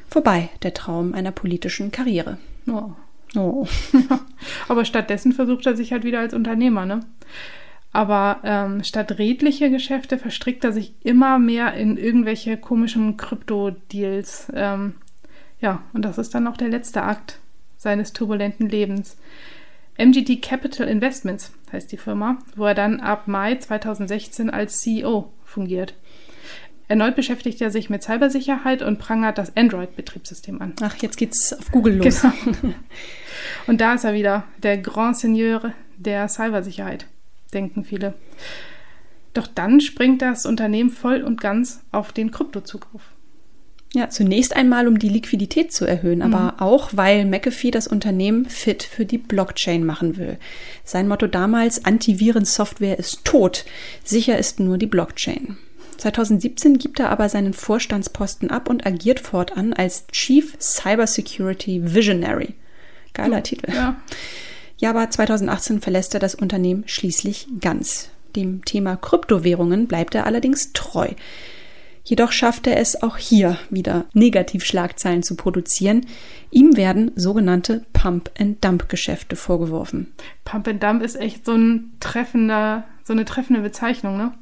Vorbei 0.10 0.48
der 0.64 0.74
Traum 0.74 1.14
einer 1.14 1.34
politischen 1.34 1.92
Karriere. 1.92 2.38
Oh. 2.66 2.92
Oh. 3.36 3.68
aber 4.68 4.86
stattdessen 4.86 5.32
versucht 5.32 5.66
er 5.66 5.76
sich 5.76 5.92
halt 5.92 6.04
wieder 6.04 6.20
als 6.20 6.34
Unternehmer, 6.34 6.86
ne? 6.86 7.02
Aber 7.92 8.42
ähm, 8.44 8.84
statt 8.84 9.20
redliche 9.20 9.70
Geschäfte 9.70 10.18
verstrickt 10.18 10.66
er 10.66 10.74
sich 10.74 10.94
immer 11.02 11.40
mehr 11.40 11.74
in 11.76 11.96
irgendwelche 11.96 12.58
komischen 12.58 13.16
Krypto-Deals. 13.16 14.52
Ähm, 14.54 14.96
ja, 15.62 15.82
und 15.94 16.04
das 16.04 16.18
ist 16.18 16.36
dann 16.36 16.48
auch 16.48 16.58
der 16.58 16.68
letzte 16.68 17.04
Akt 17.04 17.40
seines 17.78 18.12
turbulenten 18.12 18.68
Lebens. 18.68 19.18
MGT 19.98 20.42
Capital 20.42 20.90
Investments 20.90 21.54
heißt 21.72 21.90
die 21.92 21.98
Firma, 21.98 22.40
wo 22.58 22.66
er 22.66 22.76
dann 22.76 23.00
ab 23.00 23.30
Mai 23.30 23.56
2016 23.56 24.50
als 24.50 24.82
CEO 24.82 25.32
fungiert. 25.46 25.94
Erneut 26.88 27.16
beschäftigt 27.16 27.62
er 27.62 27.72
sich 27.72 27.90
mit 27.90 28.04
Cybersicherheit 28.04 28.82
und 28.82 29.00
prangert 29.00 29.38
das 29.38 29.56
Android-Betriebssystem 29.58 30.62
an. 30.62 30.74
Ach, 30.82 30.96
jetzt 30.98 31.18
geht's 31.18 31.52
auf 31.54 31.72
Google 31.72 31.96
los. 31.96 32.22
Genau. 32.22 32.74
Und 33.68 33.82
da 33.82 33.96
ist 33.96 34.04
er 34.04 34.14
wieder, 34.14 34.44
der 34.62 34.78
Grand 34.78 35.18
Seigneur 35.18 35.74
der 35.98 36.28
Cybersicherheit, 36.28 37.08
denken 37.54 37.84
viele. 37.84 38.14
Doch 39.34 39.48
dann 39.48 39.82
springt 39.82 40.22
das 40.22 40.46
Unternehmen 40.46 40.90
voll 40.90 41.22
und 41.22 41.42
ganz 41.42 41.82
auf 41.92 42.14
den 42.14 42.32
Kryptozug 42.32 42.88
auf. 42.94 43.02
Ja, 43.94 44.10
zunächst 44.10 44.56
einmal, 44.56 44.88
um 44.88 45.00
die 45.00 45.10
Liquidität 45.10 45.72
zu 45.72 45.86
erhöhen, 45.86 46.22
aber 46.22 46.54
mhm. 46.54 46.60
auch, 46.60 46.90
weil 46.94 47.26
McAfee 47.26 47.72
das 47.72 47.88
Unternehmen 47.88 48.46
fit 48.46 48.84
für 48.84 49.06
die 49.06 49.18
Blockchain 49.18 49.86
machen 49.86 50.18
will. 50.18 50.38
Sein 50.84 51.08
Motto 51.08 51.28
damals, 51.28 51.86
Antivirensoftware 51.86 53.00
ist 53.00 53.24
tot, 53.24 53.64
sicher 54.04 54.38
ist 54.38 54.60
nur 54.60 54.78
die 54.78 54.86
Blockchain. 54.86 55.58
2017 55.98 56.78
gibt 56.78 57.00
er 57.00 57.10
aber 57.10 57.30
seinen 57.30 57.54
Vorstandsposten 57.54 58.52
ab 58.52 58.70
und 58.70 58.86
agiert 58.86 59.20
fortan 59.20 59.74
als 59.74 60.08
Chief 60.08 60.56
Cybersecurity 60.60 61.94
Visionary. 61.94 62.56
Geiler 63.14 63.38
oh, 63.38 63.42
Titel. 63.42 63.72
Ja. 63.74 63.96
ja, 64.78 64.90
aber 64.90 65.10
2018 65.10 65.82
verlässt 65.82 66.14
er 66.14 66.20
das 66.20 66.36
Unternehmen 66.36 66.84
schließlich 66.88 67.48
ganz. 67.62 68.10
Dem 68.36 68.66
Thema 68.66 68.98
Kryptowährungen 68.98 69.88
bleibt 69.88 70.16
er 70.16 70.26
allerdings 70.26 70.74
treu. 70.74 71.10
Jedoch 72.04 72.32
schafft 72.32 72.68
er 72.68 72.78
es 72.78 73.02
auch 73.02 73.18
hier 73.18 73.58
wieder 73.72 74.06
Negativschlagzeilen 74.14 75.24
zu 75.24 75.36
produzieren. 75.36 76.06
Ihm 76.52 76.78
werden 76.78 77.12
sogenannte 77.16 77.84
Pump-and-Dump-Geschäfte 77.94 79.36
vorgeworfen. 79.36 80.14
Pump-and-Dump 80.44 81.02
ist 81.02 81.16
echt 81.16 81.46
so 81.46 81.54
ein 81.54 81.94
treffender, 82.00 82.84
so 83.04 83.14
eine 83.14 83.26
treffende 83.26 83.62
Bezeichnung, 83.62 84.18
ne? 84.18 84.34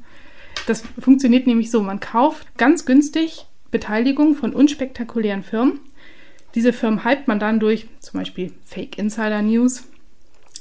Das 0.66 0.82
funktioniert 0.98 1.46
nämlich 1.46 1.70
so, 1.70 1.82
man 1.82 2.00
kauft 2.00 2.56
ganz 2.56 2.86
günstig 2.86 3.46
Beteiligung 3.70 4.34
von 4.34 4.52
unspektakulären 4.52 5.42
Firmen. 5.42 5.80
Diese 6.54 6.72
Firmen 6.72 7.04
hypt 7.04 7.26
man 7.26 7.38
dann 7.38 7.60
durch 7.60 7.88
zum 8.00 8.20
Beispiel 8.20 8.52
Fake 8.64 8.96
Insider 8.98 9.42
News 9.42 9.84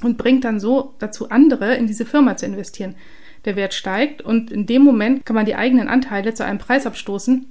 und 0.01 0.17
bringt 0.17 0.43
dann 0.43 0.59
so 0.59 0.95
dazu, 0.99 1.29
andere 1.29 1.75
in 1.75 1.87
diese 1.87 2.05
Firma 2.05 2.35
zu 2.35 2.45
investieren 2.45 2.95
der 3.45 3.55
Wert 3.55 3.73
steigt 3.73 4.21
und 4.21 4.51
in 4.51 4.65
dem 4.65 4.83
Moment 4.83 5.25
kann 5.25 5.35
man 5.35 5.45
die 5.45 5.55
eigenen 5.55 5.87
Anteile 5.87 6.33
zu 6.33 6.45
einem 6.45 6.59
Preis 6.59 6.85
abstoßen, 6.85 7.45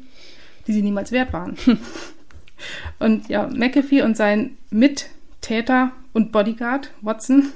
die 0.66 0.72
sie 0.72 0.83
niemals 0.83 1.12
wert 1.12 1.33
waren. 1.33 1.57
und 2.98 3.28
ja, 3.28 3.48
McAfee 3.48 4.02
und 4.02 4.16
sein 4.16 4.57
Mittäter 4.70 5.92
und 6.12 6.33
Bodyguard 6.33 6.90
Watson 7.02 7.52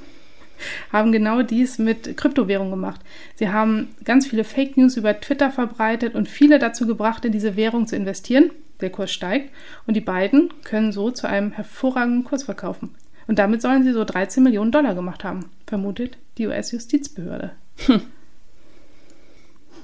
haben 0.93 1.13
genau 1.13 1.43
dies 1.43 1.79
mit 1.79 2.17
Kryptowährung 2.17 2.71
gemacht. 2.71 3.01
Sie 3.35 3.49
haben 3.49 3.89
ganz 4.05 4.27
viele 4.27 4.45
Fake 4.45 4.77
News 4.77 4.97
über 4.97 5.21
Twitter 5.21 5.51
verbreitet 5.51 6.15
und 6.15 6.29
viele 6.29 6.59
dazu 6.59 6.87
gebracht, 6.87 7.25
in 7.25 7.33
diese 7.33 7.57
Währung 7.57 7.87
zu 7.87 7.97
investieren. 7.97 8.51
Der 8.81 8.91
Kurs 8.91 9.11
steigt 9.11 9.51
und 9.87 9.95
die 9.95 10.03
beiden 10.03 10.51
können 10.65 10.93
so 10.93 11.11
zu 11.11 11.27
einem 11.27 11.53
hervorragenden 11.53 12.25
Kurs 12.25 12.43
verkaufen. 12.43 12.95
Und 13.27 13.39
damit 13.39 13.63
sollen 13.63 13.85
sie 13.85 13.93
so 13.93 14.05
13 14.05 14.43
Millionen 14.43 14.71
Dollar 14.71 14.95
gemacht 14.95 15.25
haben, 15.25 15.47
vermutet 15.67 16.19
die 16.39 16.47
US-Justizbehörde. 16.47 17.53
Hm. 17.87 18.03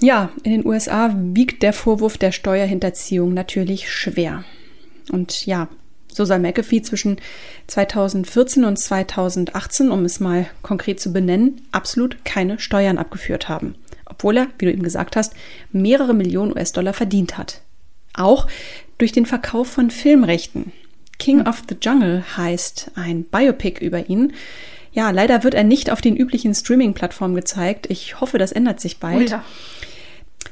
Ja, 0.01 0.31
in 0.43 0.51
den 0.51 0.67
USA 0.67 1.15
wiegt 1.15 1.63
der 1.63 1.73
Vorwurf 1.73 2.19
der 2.19 2.33
Steuerhinterziehung 2.33 3.35
natürlich 3.35 3.91
schwer. 3.91 4.45
Und 5.11 5.47
ja, 5.47 5.69
so 6.15 6.25
soll 6.25 6.39
McAfee 6.39 6.83
zwischen 6.83 7.19
2014 7.67 8.65
und 8.65 8.79
2018, 8.79 9.91
um 9.91 10.05
es 10.05 10.21
mal 10.21 10.47
konkret 10.63 11.01
zu 11.01 11.13
benennen, 11.13 11.63
absolut 11.73 12.25
keine 12.25 12.59
Steuern 12.59 12.99
abgeführt 12.99 13.49
haben. 13.49 13.75
Obwohl 14.07 14.37
er, 14.37 14.49
wie 14.59 14.67
du 14.67 14.73
eben 14.73 14.83
gesagt 14.83 15.17
hast, 15.17 15.35
mehrere 15.71 16.15
Millionen 16.15 16.53
US-Dollar 16.53 16.93
verdient 16.93 17.39
hat. 17.39 17.63
Auch 18.15 18.47
durch 18.99 19.13
den 19.13 19.27
Verkauf 19.27 19.69
von 19.69 19.91
Filmrechten. 19.91 20.73
King 21.19 21.47
of 21.47 21.63
the 21.69 21.77
Jungle 21.81 22.25
heißt 22.37 22.93
ein 22.95 23.25
Biopic 23.25 23.85
über 23.85 24.09
ihn. 24.09 24.33
Ja, 24.93 25.11
leider 25.11 25.45
wird 25.45 25.55
er 25.55 25.65
nicht 25.65 25.91
auf 25.91 26.01
den 26.01 26.17
üblichen 26.17 26.55
Streaming-Plattformen 26.55 27.35
gezeigt. 27.35 27.87
Ich 27.89 28.21
hoffe, 28.21 28.39
das 28.39 28.53
ändert 28.53 28.81
sich 28.81 28.99
bald. 28.99 29.29
Oh 29.29 29.31
ja. 29.31 29.45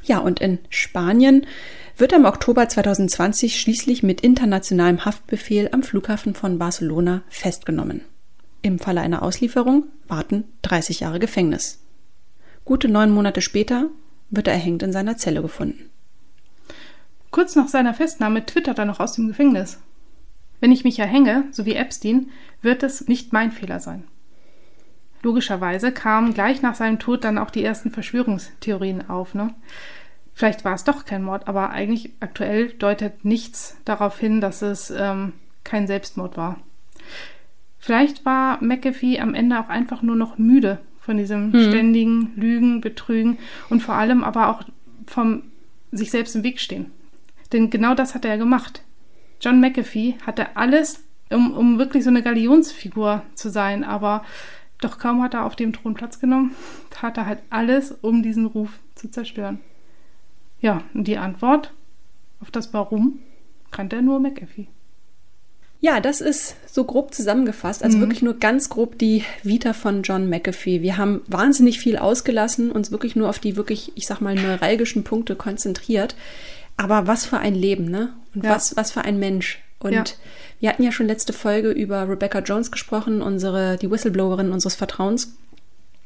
Ja, 0.03 0.17
und 0.19 0.39
in 0.39 0.59
Spanien 0.69 1.45
wird 2.01 2.13
am 2.15 2.25
Oktober 2.25 2.67
2020 2.67 3.61
schließlich 3.61 4.01
mit 4.01 4.21
internationalem 4.21 5.05
Haftbefehl 5.05 5.69
am 5.71 5.83
Flughafen 5.83 6.33
von 6.33 6.57
Barcelona 6.57 7.21
festgenommen. 7.29 8.01
Im 8.63 8.79
Falle 8.79 9.01
einer 9.01 9.21
Auslieferung 9.21 9.85
warten 10.07 10.45
30 10.63 11.01
Jahre 11.01 11.19
Gefängnis. 11.19 11.79
Gute 12.65 12.89
neun 12.89 13.11
Monate 13.11 13.41
später 13.41 13.85
wird 14.31 14.47
er 14.47 14.53
erhängt 14.55 14.81
in 14.81 14.91
seiner 14.91 15.17
Zelle 15.17 15.43
gefunden. 15.43 15.91
Kurz 17.29 17.55
nach 17.55 17.67
seiner 17.67 17.93
Festnahme 17.93 18.47
twittert 18.47 18.79
er 18.79 18.85
noch 18.85 18.99
aus 18.99 19.13
dem 19.13 19.27
Gefängnis. 19.27 19.79
Wenn 20.59 20.71
ich 20.71 20.83
mich 20.83 20.97
erhänge, 20.97 21.43
so 21.51 21.67
wie 21.67 21.75
Epstein, 21.75 22.31
wird 22.63 22.81
es 22.81 23.07
nicht 23.07 23.31
mein 23.31 23.51
Fehler 23.51 23.79
sein. 23.79 24.05
Logischerweise 25.21 25.91
kamen 25.91 26.33
gleich 26.33 26.63
nach 26.63 26.73
seinem 26.73 26.97
Tod 26.97 27.23
dann 27.23 27.37
auch 27.37 27.51
die 27.51 27.63
ersten 27.63 27.91
Verschwörungstheorien 27.91 29.07
auf. 29.07 29.35
Ne? 29.35 29.53
Vielleicht 30.33 30.65
war 30.65 30.73
es 30.73 30.83
doch 30.83 31.05
kein 31.05 31.23
Mord, 31.23 31.47
aber 31.47 31.71
eigentlich 31.71 32.13
aktuell 32.19 32.69
deutet 32.69 33.25
nichts 33.25 33.77
darauf 33.85 34.17
hin, 34.17 34.41
dass 34.41 34.61
es 34.61 34.89
ähm, 34.89 35.33
kein 35.63 35.87
Selbstmord 35.87 36.37
war. 36.37 36.57
Vielleicht 37.77 38.25
war 38.25 38.63
McAfee 38.63 39.19
am 39.19 39.33
Ende 39.33 39.59
auch 39.59 39.69
einfach 39.69 40.01
nur 40.01 40.15
noch 40.15 40.37
müde 40.37 40.79
von 40.99 41.17
diesem 41.17 41.51
hm. 41.51 41.69
ständigen 41.69 42.31
Lügen, 42.35 42.79
Betrügen 42.79 43.37
und 43.69 43.81
vor 43.81 43.95
allem 43.95 44.23
aber 44.23 44.49
auch 44.49 44.63
vom 45.07 45.43
sich 45.91 46.11
selbst 46.11 46.35
im 46.35 46.43
Weg 46.43 46.59
stehen. 46.59 46.91
Denn 47.51 47.69
genau 47.69 47.95
das 47.95 48.15
hat 48.15 48.23
er 48.23 48.31
ja 48.31 48.37
gemacht. 48.37 48.83
John 49.41 49.59
McAfee 49.59 50.15
hatte 50.25 50.55
alles, 50.55 51.03
um, 51.31 51.51
um 51.51 51.79
wirklich 51.79 52.03
so 52.03 52.09
eine 52.09 52.21
Galionsfigur 52.21 53.23
zu 53.33 53.49
sein, 53.49 53.83
aber 53.83 54.23
doch 54.79 54.99
kaum 54.99 55.21
hat 55.21 55.33
er 55.33 55.45
auf 55.45 55.55
dem 55.55 55.73
Thron 55.73 55.95
Platz 55.95 56.19
genommen, 56.19 56.55
tat 56.89 57.17
er 57.17 57.25
halt 57.25 57.39
alles, 57.49 57.91
um 57.91 58.23
diesen 58.23 58.45
Ruf 58.45 58.79
zu 58.95 59.09
zerstören. 59.09 59.59
Ja, 60.61 60.83
und 60.93 61.07
die 61.07 61.17
Antwort 61.17 61.73
auf 62.39 62.51
das 62.51 62.73
Warum 62.73 63.19
kannte 63.71 63.97
er 63.97 64.01
nur 64.01 64.19
McAfee. 64.19 64.67
Ja, 65.79 65.99
das 65.99 66.21
ist 66.21 66.55
so 66.67 66.83
grob 66.83 67.11
zusammengefasst, 67.13 67.83
also 67.83 67.97
mhm. 67.97 68.01
wirklich 68.01 68.21
nur 68.21 68.35
ganz 68.35 68.69
grob 68.69 68.99
die 68.99 69.23
Vita 69.41 69.73
von 69.73 70.03
John 70.03 70.29
McAfee. 70.29 70.83
Wir 70.83 70.97
haben 70.97 71.21
wahnsinnig 71.25 71.79
viel 71.79 71.97
ausgelassen, 71.97 72.71
uns 72.71 72.91
wirklich 72.91 73.15
nur 73.15 73.27
auf 73.29 73.39
die 73.39 73.55
wirklich, 73.55 73.91
ich 73.95 74.05
sag 74.05 74.21
mal, 74.21 74.35
neuralgischen 74.35 75.03
Punkte 75.03 75.35
konzentriert. 75.35 76.15
Aber 76.77 77.07
was 77.07 77.25
für 77.25 77.39
ein 77.39 77.55
Leben, 77.55 77.85
ne? 77.85 78.13
Und 78.35 78.43
ja. 78.43 78.51
was, 78.51 78.75
was 78.77 78.91
für 78.91 79.01
ein 79.01 79.17
Mensch. 79.17 79.59
Und 79.79 79.93
ja. 79.93 80.03
wir 80.59 80.69
hatten 80.69 80.83
ja 80.83 80.91
schon 80.91 81.07
letzte 81.07 81.33
Folge 81.33 81.71
über 81.71 82.07
Rebecca 82.07 82.39
Jones 82.39 82.71
gesprochen, 82.71 83.23
unsere, 83.23 83.77
die 83.77 83.89
Whistleblowerin 83.89 84.51
unseres 84.51 84.75
Vertrauens. 84.75 85.35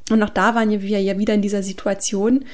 Und 0.10 0.24
auch 0.24 0.30
da 0.30 0.56
waren 0.56 0.70
wir 0.70 1.02
ja 1.02 1.18
wieder 1.18 1.34
in 1.34 1.42
dieser 1.42 1.64
Situation, 1.64 2.46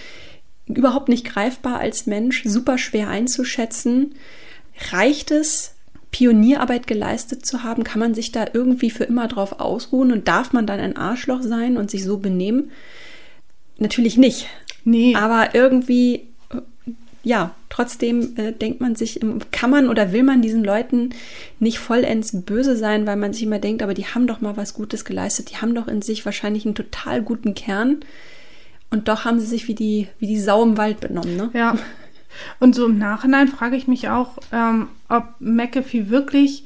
überhaupt 0.76 1.10
nicht 1.10 1.26
greifbar 1.26 1.80
als 1.80 2.06
Mensch, 2.06 2.44
super 2.46 2.78
schwer 2.78 3.10
einzuschätzen. 3.10 4.16
Reicht 4.92 5.32
es, 5.32 5.76
Pionierarbeit 6.12 6.88
geleistet 6.88 7.46
zu 7.46 7.64
haben? 7.64 7.84
Kann 7.84 8.00
man 8.00 8.14
sich 8.14 8.32
da 8.32 8.46
irgendwie 8.54 8.90
für 8.90 9.06
immer 9.06 9.28
drauf 9.28 9.60
ausruhen 9.60 10.12
und 10.12 10.28
darf 10.28 10.54
man 10.54 10.68
dann 10.68 10.80
ein 10.80 10.98
Arschloch 10.98 11.42
sein 11.42 11.78
und 11.78 11.90
sich 11.90 12.04
so 12.04 12.18
benehmen? 12.18 12.72
Natürlich 13.78 14.18
nicht. 14.18 14.48
Nee. 14.84 15.16
Aber 15.16 15.56
irgendwie, 15.56 16.28
ja, 17.24 17.56
trotzdem 17.70 18.36
äh, 18.38 18.52
denkt 18.52 18.82
man 18.82 18.96
sich, 18.96 19.20
kann 19.52 19.70
man 19.70 19.90
oder 19.90 20.12
will 20.12 20.24
man 20.24 20.42
diesen 20.42 20.64
Leuten 20.64 21.12
nicht 21.60 21.80
vollends 21.80 22.32
böse 22.34 22.76
sein, 22.76 23.08
weil 23.08 23.16
man 23.16 23.34
sich 23.34 23.44
immer 23.44 23.60
denkt, 23.60 23.82
aber 23.82 23.94
die 23.94 24.06
haben 24.06 24.28
doch 24.28 24.42
mal 24.42 24.58
was 24.58 24.74
Gutes 24.74 25.06
geleistet, 25.06 25.52
die 25.52 25.58
haben 25.58 25.76
doch 25.76 25.88
in 25.88 26.02
sich 26.02 26.26
wahrscheinlich 26.26 26.66
einen 26.66 26.76
total 26.76 27.22
guten 27.22 27.56
Kern. 27.56 28.00
Und 28.92 29.08
doch 29.08 29.26
haben 29.26 29.40
sie 29.40 29.46
sich 29.48 29.68
wie 29.68 29.76
die, 29.76 30.08
wie 30.20 30.28
die 30.28 30.40
Sau 30.40 30.64
im 30.64 30.78
Wald 30.78 31.00
benommen, 31.00 31.38
ne? 31.38 31.50
Ja, 31.54 31.76
und 32.60 32.76
so 32.76 32.86
im 32.86 32.98
Nachhinein 32.98 33.48
frage 33.48 33.76
ich 33.76 33.88
mich 33.88 34.10
auch, 34.10 34.38
ähm, 34.52 34.90
ob 35.10 35.26
McAfee 35.40 36.10
wirklich 36.10 36.66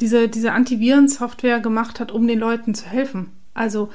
diese, 0.00 0.28
diese 0.28 0.52
Antivirensoftware 0.52 1.60
gemacht 1.60 2.00
hat, 2.00 2.12
um 2.12 2.26
den 2.26 2.38
Leuten 2.38 2.74
zu 2.74 2.86
helfen. 2.86 3.32
Also 3.54 3.90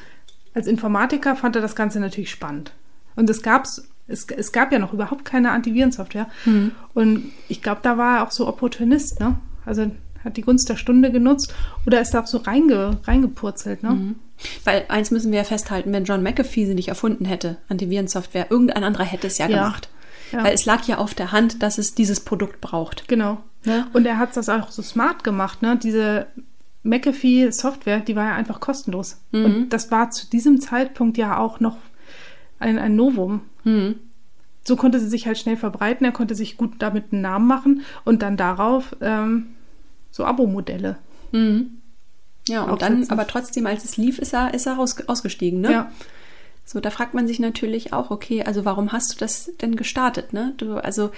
als 0.54 0.68
Informatiker 0.68 1.36
fand 1.36 1.56
er 1.56 1.62
das 1.62 1.76
Ganze 1.76 2.00
natürlich 2.00 2.32
spannend. 2.32 2.74
Und 3.16 3.30
es 3.30 3.42
gab's, 3.42 3.88
es, 4.08 4.26
es 4.26 4.52
gab 4.52 4.72
ja 4.72 4.80
noch 4.80 4.94
überhaupt 4.94 5.26
keine 5.26 5.52
Antivirensoftware. 5.52 6.28
Mhm. 6.46 6.72
Und 6.94 7.32
ich 7.48 7.62
glaube, 7.62 7.82
da 7.84 7.98
war 7.98 8.18
er 8.18 8.24
auch 8.24 8.32
so 8.32 8.48
Opportunist, 8.48 9.20
ne? 9.20 9.36
Also 9.66 9.92
hat 10.24 10.38
die 10.38 10.42
Gunst 10.42 10.70
der 10.70 10.76
Stunde 10.76 11.12
genutzt 11.12 11.54
oder 11.86 12.02
ist 12.02 12.12
da 12.12 12.22
auch 12.22 12.28
so 12.28 12.40
reinge, 12.40 13.00
reingepurzelt, 13.04 13.84
ne? 13.84 13.92
Mhm. 13.92 14.16
Weil 14.64 14.86
eins 14.88 15.12
müssen 15.12 15.32
wir 15.32 15.40
ja 15.40 15.44
festhalten, 15.44 15.94
wenn 15.94 16.06
John 16.06 16.24
McAfee 16.24 16.66
sie 16.66 16.76
nicht 16.76 16.90
erfunden 16.90 17.26
hätte, 17.26 17.58
Antivirensoftware, 17.70 18.48
irgendein 18.50 18.84
anderer 18.84 19.04
hätte 19.04 19.28
es 19.28 19.38
ja, 19.38 19.48
ja. 19.48 19.58
gemacht. 19.58 19.90
Ja. 20.32 20.44
Weil 20.44 20.54
es 20.54 20.66
lag 20.66 20.84
ja 20.86 20.98
auf 20.98 21.14
der 21.14 21.32
Hand, 21.32 21.62
dass 21.62 21.78
es 21.78 21.94
dieses 21.94 22.22
Produkt 22.22 22.62
braucht. 22.62 23.08
Genau. 23.08 23.44
Ja? 23.66 23.88
Und 23.94 24.06
er 24.06 24.18
hat 24.18 24.36
das 24.36 24.50
auch 24.50 24.72
so 24.72 24.82
smart 24.82 25.24
gemacht, 25.24 25.62
ne? 25.62 25.78
Diese 25.78 26.28
McAfee-Software, 26.84 28.00
die 28.00 28.16
war 28.16 28.26
ja 28.26 28.36
einfach 28.36 28.60
kostenlos. 28.60 29.22
Mhm. 29.32 29.46
Und 29.46 29.70
das 29.70 29.92
war 29.92 30.10
zu 30.12 30.30
diesem 30.30 30.62
Zeitpunkt 30.62 31.18
ja 31.18 31.38
auch 31.38 31.60
noch 31.60 31.78
ein, 32.60 32.80
ein 32.80 32.96
Novum. 32.96 33.42
Mhm. 33.64 33.96
So 34.64 34.76
konnte 34.76 35.00
sie 35.00 35.10
sich 35.10 35.26
halt 35.26 35.38
schnell 35.38 35.58
verbreiten, 35.58 36.06
er 36.06 36.12
konnte 36.12 36.36
sich 36.36 36.56
gut 36.56 36.74
damit 36.80 37.12
einen 37.12 37.22
Namen 37.22 37.48
machen 37.48 37.82
und 38.06 38.22
dann 38.22 38.38
darauf 38.38 38.96
ähm, 39.02 39.48
so 40.12 40.24
Abo-Modelle. 40.24 40.98
Mhm. 41.32 41.81
Ja, 42.48 42.64
und 42.64 42.82
dann, 42.82 43.08
aber 43.10 43.28
trotzdem, 43.28 43.68
als 43.68 43.86
es 43.86 43.98
lief, 43.98 44.20
ist 44.20 44.34
er, 44.34 44.54
ist 44.54 44.66
er 44.66 44.80
aus, 44.80 44.96
ausgestiegen, 45.08 45.62
ne? 45.62 45.72
Ja. 45.72 45.92
So, 46.64 46.80
da 46.80 46.90
fragt 46.90 47.14
man 47.14 47.28
sich 47.28 47.40
natürlich 47.40 47.92
auch, 47.92 48.12
okay, 48.12 48.44
also 48.44 48.66
warum 48.66 48.92
hast 48.92 49.14
du 49.14 49.18
das 49.18 49.52
denn 49.62 49.76
gestartet, 49.76 50.32
ne? 50.32 50.54
Du, 50.58 50.76
also 50.76 51.12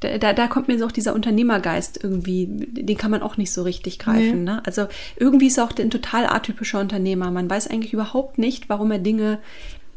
da, 0.00 0.18
da, 0.18 0.32
da 0.32 0.48
kommt 0.48 0.68
mir 0.68 0.78
so 0.78 0.86
auch 0.86 0.92
dieser 0.92 1.14
Unternehmergeist 1.14 2.02
irgendwie, 2.02 2.46
den 2.46 2.98
kann 2.98 3.10
man 3.10 3.22
auch 3.22 3.36
nicht 3.36 3.52
so 3.52 3.62
richtig 3.62 3.98
greifen, 3.98 4.44
nee. 4.44 4.50
ne? 4.50 4.62
Also 4.66 4.86
irgendwie 5.16 5.46
ist 5.46 5.58
er 5.58 5.64
auch 5.64 5.76
ein 5.78 5.90
total 5.90 6.26
atypischer 6.26 6.80
Unternehmer. 6.80 7.30
Man 7.30 7.48
weiß 7.48 7.68
eigentlich 7.68 7.92
überhaupt 7.92 8.38
nicht, 8.38 8.68
warum 8.68 8.90
er 8.90 8.98
Dinge 8.98 9.38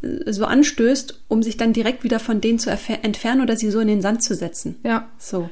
äh, 0.02 0.32
so 0.32 0.46
anstößt, 0.46 1.20
um 1.28 1.44
sich 1.44 1.58
dann 1.58 1.74
direkt 1.74 2.04
wieder 2.04 2.20
von 2.20 2.40
denen 2.40 2.60
zu 2.60 2.70
entfernen 2.70 3.42
oder 3.42 3.58
sie 3.58 3.70
so 3.70 3.80
in 3.80 3.88
den 3.88 4.02
Sand 4.02 4.24
zu 4.24 4.34
setzen. 4.34 4.78
Ja. 4.84 5.10
So. 5.18 5.50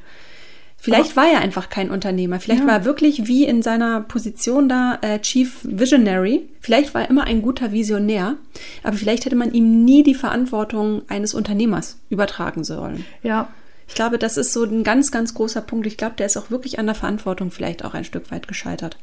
Vielleicht 0.82 1.18
war 1.18 1.28
er 1.28 1.42
einfach 1.42 1.70
kein 1.70 1.92
Unternehmer. 1.92 2.40
Vielleicht 2.40 2.62
ja. 2.62 2.68
war 2.68 2.76
er 2.76 2.86
wirklich 2.86 3.28
wie 3.28 3.46
in 3.46 3.62
seiner 3.62 4.00
Position 4.02 4.70
da 4.70 4.98
äh, 5.02 5.20
Chief 5.20 5.60
Visionary. 5.64 6.48
Vielleicht 6.62 6.94
war 6.94 7.02
er 7.02 7.10
immer 7.10 7.26
ein 7.26 7.42
guter 7.42 7.74
Visionär. 7.74 8.38
Aber 8.84 8.96
vielleicht 8.96 9.26
hätte 9.26 9.36
man 9.36 9.54
ihm 9.54 9.84
nie 9.84 10.04
die 10.04 10.16
Verantwortung 10.16 11.02
eines 11.10 11.34
Unternehmers 11.34 12.00
übertragen 12.10 12.64
sollen. 12.64 13.06
Ja. 13.24 13.50
Ich 13.90 13.96
glaube, 13.96 14.20
das 14.20 14.38
ist 14.38 14.54
so 14.54 14.64
ein 14.64 14.84
ganz, 14.84 15.12
ganz 15.12 15.34
großer 15.34 15.62
Punkt. 15.62 15.86
Ich 15.88 15.98
glaube, 15.98 16.16
der 16.18 16.28
ist 16.28 16.38
auch 16.38 16.52
wirklich 16.52 16.80
an 16.80 16.86
der 16.86 16.96
Verantwortung 16.96 17.52
vielleicht 17.52 17.84
auch 17.84 17.94
ein 17.94 18.06
Stück 18.06 18.32
weit 18.32 18.48
gescheitert. 18.48 18.98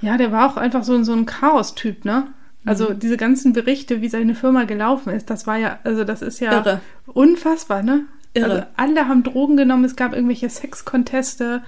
Ja, 0.00 0.16
der 0.16 0.32
war 0.32 0.50
auch 0.50 0.56
einfach 0.56 0.82
so, 0.82 1.02
so 1.04 1.12
ein 1.12 1.26
Chaos-Typ, 1.26 2.04
ne? 2.04 2.28
Also 2.64 2.90
mhm. 2.90 2.98
diese 2.98 3.16
ganzen 3.16 3.52
Berichte, 3.52 4.00
wie 4.00 4.08
seine 4.08 4.34
Firma 4.34 4.64
gelaufen 4.64 5.12
ist, 5.12 5.28
das 5.30 5.46
war 5.46 5.58
ja, 5.58 5.78
also 5.84 6.04
das 6.04 6.22
ist 6.22 6.40
ja 6.40 6.52
Irre. 6.52 6.80
unfassbar, 7.06 7.82
ne? 7.82 8.06
Irre. 8.34 8.50
Also 8.50 8.66
alle 8.76 9.08
haben 9.08 9.22
Drogen 9.22 9.56
genommen, 9.56 9.84
es 9.84 9.96
gab 9.96 10.12
irgendwelche 10.12 10.50
Sexkonteste, 10.50 11.62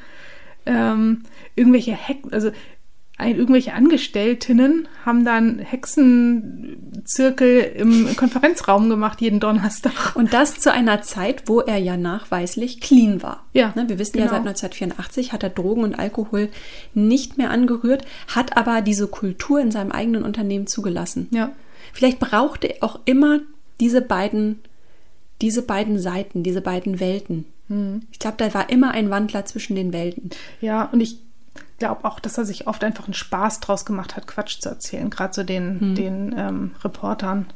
ähm, 0.66 1.22
irgendwelche 1.54 1.92
Heck, 1.92 2.24
also 2.32 2.50
ein, 3.18 3.36
irgendwelche 3.36 3.72
Angestelltinnen 3.72 4.88
haben 5.06 5.24
dann 5.24 5.58
Hexenzirkel 5.58 7.60
im 7.76 8.14
Konferenzraum 8.14 8.90
gemacht 8.90 9.22
jeden 9.22 9.40
Donnerstag. 9.40 10.14
Und 10.16 10.34
das 10.34 10.58
zu 10.58 10.70
einer 10.70 11.00
Zeit, 11.00 11.44
wo 11.46 11.60
er 11.60 11.78
ja 11.78 11.96
nachweislich 11.96 12.82
clean 12.82 13.22
war. 13.22 13.46
Ja. 13.54 13.72
Ne, 13.74 13.88
wir 13.88 13.98
wissen 13.98 14.18
genau. 14.18 14.26
ja, 14.26 14.32
seit 14.32 14.40
1984 14.40 15.32
hat 15.32 15.42
er 15.42 15.48
Drogen 15.48 15.82
und 15.82 15.98
Alkohol 15.98 16.50
nicht 16.92 17.38
mehr 17.38 17.50
angerührt, 17.50 18.04
hat 18.28 18.58
aber 18.58 18.82
diese 18.82 19.06
Kultur 19.06 19.60
in 19.60 19.70
seinem 19.70 19.92
eigenen 19.92 20.22
Unternehmen 20.22 20.66
zugelassen. 20.66 21.28
Ja. 21.30 21.52
Vielleicht 21.94 22.18
brauchte 22.18 22.66
er 22.66 22.84
auch 22.84 23.00
immer 23.06 23.40
diese 23.80 24.02
beiden 24.02 24.60
diese 25.42 25.62
beiden 25.62 25.98
Seiten, 25.98 26.42
diese 26.42 26.60
beiden 26.60 27.00
Welten. 27.00 27.46
Mhm. 27.68 28.02
Ich 28.12 28.18
glaube, 28.18 28.36
da 28.38 28.52
war 28.54 28.70
immer 28.70 28.92
ein 28.92 29.10
Wandler 29.10 29.44
zwischen 29.44 29.76
den 29.76 29.92
Welten. 29.92 30.30
Ja, 30.60 30.84
und 30.84 31.00
ich 31.00 31.18
glaube 31.78 32.04
auch, 32.04 32.20
dass 32.20 32.38
er 32.38 32.44
sich 32.44 32.66
oft 32.66 32.82
einfach 32.84 33.04
einen 33.04 33.14
Spaß 33.14 33.60
draus 33.60 33.84
gemacht 33.84 34.16
hat, 34.16 34.26
Quatsch 34.26 34.60
zu 34.60 34.68
erzählen, 34.68 35.10
gerade 35.10 35.34
so 35.34 35.42
den, 35.42 35.90
mhm. 35.90 35.94
den 35.94 36.34
ähm, 36.36 36.70
Reportern. 36.82 37.46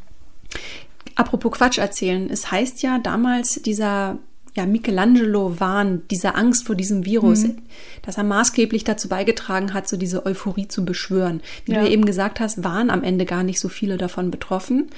Apropos 1.14 1.52
Quatsch 1.52 1.78
erzählen, 1.78 2.28
es 2.30 2.50
heißt 2.50 2.82
ja 2.82 2.98
damals 2.98 3.62
dieser 3.62 4.18
ja, 4.54 4.66
Michelangelo-Wahn, 4.66 6.02
diese 6.10 6.34
Angst 6.34 6.66
vor 6.66 6.74
diesem 6.74 7.04
Virus, 7.04 7.44
mhm. 7.44 7.58
dass 8.02 8.18
er 8.18 8.24
maßgeblich 8.24 8.84
dazu 8.84 9.08
beigetragen 9.08 9.72
hat, 9.74 9.88
so 9.88 9.96
diese 9.96 10.26
Euphorie 10.26 10.66
zu 10.66 10.84
beschwören. 10.84 11.40
Wie 11.64 11.72
ja. 11.72 11.80
du 11.80 11.86
ja 11.86 11.92
eben 11.92 12.04
gesagt 12.04 12.40
hast, 12.40 12.64
waren 12.64 12.90
am 12.90 13.04
Ende 13.04 13.26
gar 13.26 13.44
nicht 13.44 13.60
so 13.60 13.68
viele 13.68 13.96
davon 13.96 14.30
betroffen. 14.30 14.90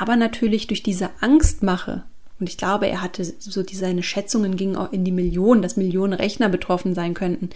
Aber 0.00 0.16
natürlich 0.16 0.68
durch 0.68 0.82
diese 0.82 1.10
Angstmache 1.20 2.04
und 2.42 2.48
ich 2.48 2.56
glaube, 2.56 2.88
er 2.88 3.02
hatte 3.02 3.24
so 3.24 3.62
die, 3.62 3.76
seine 3.76 4.02
Schätzungen 4.02 4.56
gingen 4.56 4.74
auch 4.74 4.92
in 4.92 5.04
die 5.04 5.12
Millionen, 5.12 5.62
dass 5.62 5.76
Millionen 5.76 6.12
Rechner 6.12 6.48
betroffen 6.48 6.92
sein 6.92 7.14
könnten. 7.14 7.50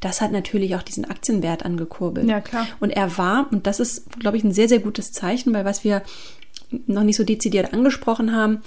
Das 0.00 0.20
hat 0.20 0.30
natürlich 0.30 0.76
auch 0.76 0.82
diesen 0.82 1.06
Aktienwert 1.06 1.64
angekurbelt. 1.64 2.28
Ja, 2.28 2.42
klar. 2.42 2.66
Und 2.78 2.90
er 2.90 3.16
war, 3.16 3.46
und 3.50 3.66
das 3.66 3.80
ist, 3.80 4.20
glaube 4.20 4.36
ich, 4.36 4.44
ein 4.44 4.52
sehr, 4.52 4.68
sehr 4.68 4.80
gutes 4.80 5.10
Zeichen, 5.10 5.54
weil 5.54 5.64
was 5.64 5.84
wir 5.84 6.02
noch 6.86 7.02
nicht 7.02 7.16
so 7.16 7.24
dezidiert 7.24 7.72
angesprochen 7.72 8.36
haben, 8.36 8.60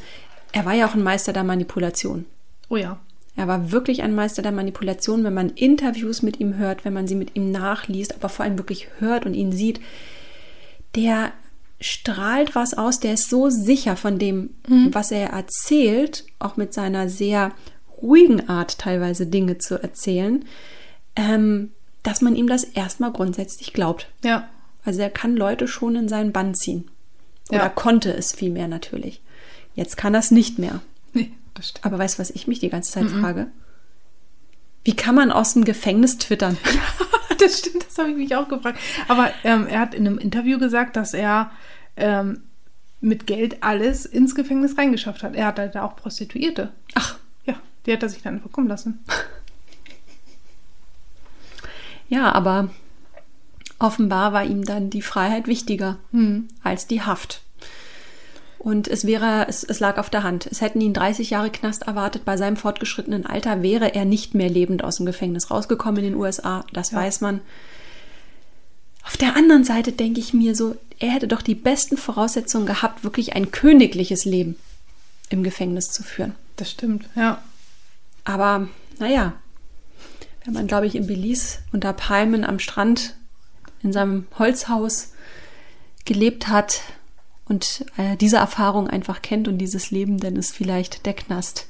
er 0.54 0.66
war 0.66 0.74
ja 0.74 0.88
auch 0.88 0.96
ein 0.96 1.04
Meister 1.04 1.34
der 1.34 1.44
Manipulation. 1.44 2.26
Oh 2.68 2.78
ja. 2.78 3.00
Er 3.36 3.48
war 3.48 3.72
wirklich 3.72 4.02
ein 4.02 4.16
Meister 4.16 4.42
der 4.42 4.52
Manipulation, 4.52 5.24
wenn 5.24 5.36
man 5.36 5.50
Interviews 5.50 6.24
mit 6.24 6.40
ihm 6.40 6.58
hört, 6.58 6.84
wenn 6.84 6.94
man 6.94 7.08
sie 7.08 7.14
mit 7.14 7.36
ihm 7.36 7.52
nachliest, 7.52 8.16
aber 8.16 8.30
vor 8.30 8.44
allem 8.44 8.58
wirklich 8.58 8.88
hört 8.98 9.28
und 9.28 9.36
ihn 9.36 9.52
sieht. 9.52 9.80
Der 10.96 11.32
strahlt 11.82 12.56
was 12.56 12.74
aus, 12.74 13.00
der 13.00 13.14
ist 13.14 13.30
so 13.30 13.50
sicher 13.50 13.96
von 13.96 14.20
dem, 14.20 14.52
mhm. 14.68 14.94
was 14.94 15.12
er 15.12 15.30
erzählt, 15.30 16.26
auch 16.38 16.58
mit 16.58 16.74
seiner 16.74 17.10
sehr 17.10 17.52
ruhigen 18.02 18.50
Art 18.50 18.80
teilweise 18.80 19.28
Dinge 19.28 19.58
zu 19.58 19.82
erzählen, 19.82 20.46
ähm, 21.16 21.72
dass 22.04 22.22
man 22.22 22.36
ihm 22.36 22.48
das 22.48 22.64
erstmal 22.64 23.12
grundsätzlich 23.12 23.74
glaubt. 23.74 24.10
Ja. 24.24 24.50
Also 24.84 25.02
er 25.02 25.10
kann 25.10 25.36
Leute 25.36 25.68
schon 25.68 25.96
in 25.96 26.08
seinen 26.08 26.32
Bann 26.32 26.54
ziehen. 26.54 26.90
Oder 27.50 27.64
ja. 27.64 27.70
konnte 27.70 28.14
es 28.14 28.32
vielmehr 28.32 28.68
natürlich. 28.68 29.22
Jetzt 29.76 29.98
kann 29.98 30.14
er 30.14 30.20
es 30.20 30.32
nicht 30.32 30.60
mehr. 30.60 30.82
Nee, 31.14 31.32
das 31.54 31.70
stimmt. 31.70 31.86
Aber 31.86 31.98
weißt 31.98 32.18
du, 32.18 32.22
was 32.22 32.30
ich 32.30 32.48
mich 32.48 32.60
die 32.60 32.70
ganze 32.70 32.92
Zeit 32.92 33.06
mhm. 33.06 33.22
frage? 33.22 33.48
Wie 34.84 34.96
kann 34.96 35.16
man 35.16 35.32
aus 35.32 35.54
dem 35.54 35.66
Gefängnis 35.66 36.18
twittern? 36.18 36.58
das 37.40 37.60
stimmt, 37.60 37.86
das 37.86 37.98
habe 37.98 38.12
ich 38.12 38.18
mich 38.18 38.36
auch 38.36 38.48
gefragt. 38.48 38.80
Aber 39.08 39.32
ähm, 39.44 39.68
er 39.68 39.80
hat 39.80 39.94
in 39.94 40.06
einem 40.06 40.18
Interview 40.18 40.60
gesagt, 40.60 40.96
dass 40.96 41.14
er 41.14 41.52
ähm, 41.96 42.44
mit 43.02 43.28
Geld 43.28 43.64
alles 43.64 44.06
ins 44.06 44.36
Gefängnis 44.36 44.78
reingeschafft 44.78 45.24
hat. 45.24 45.36
Er 45.36 45.48
hat 45.48 45.58
da 45.58 45.84
auch 45.84 45.96
Prostituierte. 45.96 46.72
Ach. 46.96 47.18
Ja, 47.46 47.56
die 47.86 47.94
hat 47.94 48.04
er 48.04 48.10
sich 48.10 48.22
dann 48.22 48.36
einfach 48.36 48.52
kommen 48.52 48.68
lassen. 48.68 49.04
ja, 52.10 52.32
aber 52.32 52.70
offenbar 53.80 54.34
war 54.34 54.44
ihm 54.44 54.66
dann 54.66 54.90
die 54.90 55.02
Freiheit 55.02 55.48
wichtiger 55.48 55.98
hm. 56.12 56.50
als 56.64 56.88
die 56.88 57.02
Haft. 57.02 57.42
Und 58.60 58.90
es 58.90 59.06
wäre, 59.06 59.48
es, 59.48 59.64
es 59.64 59.80
lag 59.80 59.98
auf 59.98 60.10
der 60.10 60.24
Hand. 60.24 60.46
Es 60.46 60.60
hätten 60.60 60.82
ihn 60.82 60.94
30 60.94 61.30
Jahre 61.30 61.50
Knast 61.50 61.84
erwartet. 61.84 62.26
Bei 62.26 62.36
seinem 62.36 62.58
fortgeschrittenen 62.58 63.26
Alter 63.26 63.64
wäre 63.64 63.96
er 63.96 64.04
nicht 64.04 64.36
mehr 64.36 64.50
lebend 64.50 64.84
aus 64.84 64.98
dem 64.98 65.06
Gefängnis 65.06 65.50
rausgekommen 65.50 66.04
in 66.04 66.12
den 66.12 66.20
USA. 66.20 66.66
Das 66.74 66.92
Ja. 66.92 66.98
weiß 66.98 67.22
man. 67.22 67.40
Auf 69.06 69.16
der 69.16 69.38
anderen 69.38 69.64
Seite 69.64 69.94
denke 69.94 70.20
ich 70.20 70.34
mir 70.34 70.56
so, 70.56 70.76
er 71.00 71.12
hätte 71.12 71.30
doch 71.30 71.42
die 71.42 71.56
besten 71.56 71.96
Voraussetzungen 71.96 72.66
gehabt, 72.66 73.06
wirklich 73.06 73.34
ein 73.34 73.50
königliches 73.52 74.26
Leben 74.26 74.58
im 75.30 75.42
Gefängnis 75.44 75.92
zu 75.92 76.04
führen. 76.04 76.36
Das 76.58 76.70
stimmt, 76.70 77.08
ja. 77.16 77.42
Aber 78.26 78.68
naja, 79.00 79.34
wenn 80.44 80.54
man, 80.54 80.68
glaube 80.68 80.86
ich, 80.86 80.96
in 80.96 81.08
Belize 81.08 81.60
unter 81.72 81.94
Palmen 81.94 82.44
am 82.44 82.60
Strand 82.60 83.16
in 83.82 83.94
seinem 83.94 84.28
Holzhaus 84.38 85.14
gelebt 86.04 86.50
hat 86.50 86.82
und 87.50 87.86
äh, 87.98 88.16
diese 88.16 88.38
Erfahrung 88.38 88.88
einfach 88.88 89.22
kennt 89.22 89.48
und 89.48 89.58
dieses 89.58 89.92
Leben, 89.92 90.20
dann 90.20 90.36
ist 90.36 90.56
vielleicht 90.56 91.06
der 91.06 91.14
Knast 91.14 91.68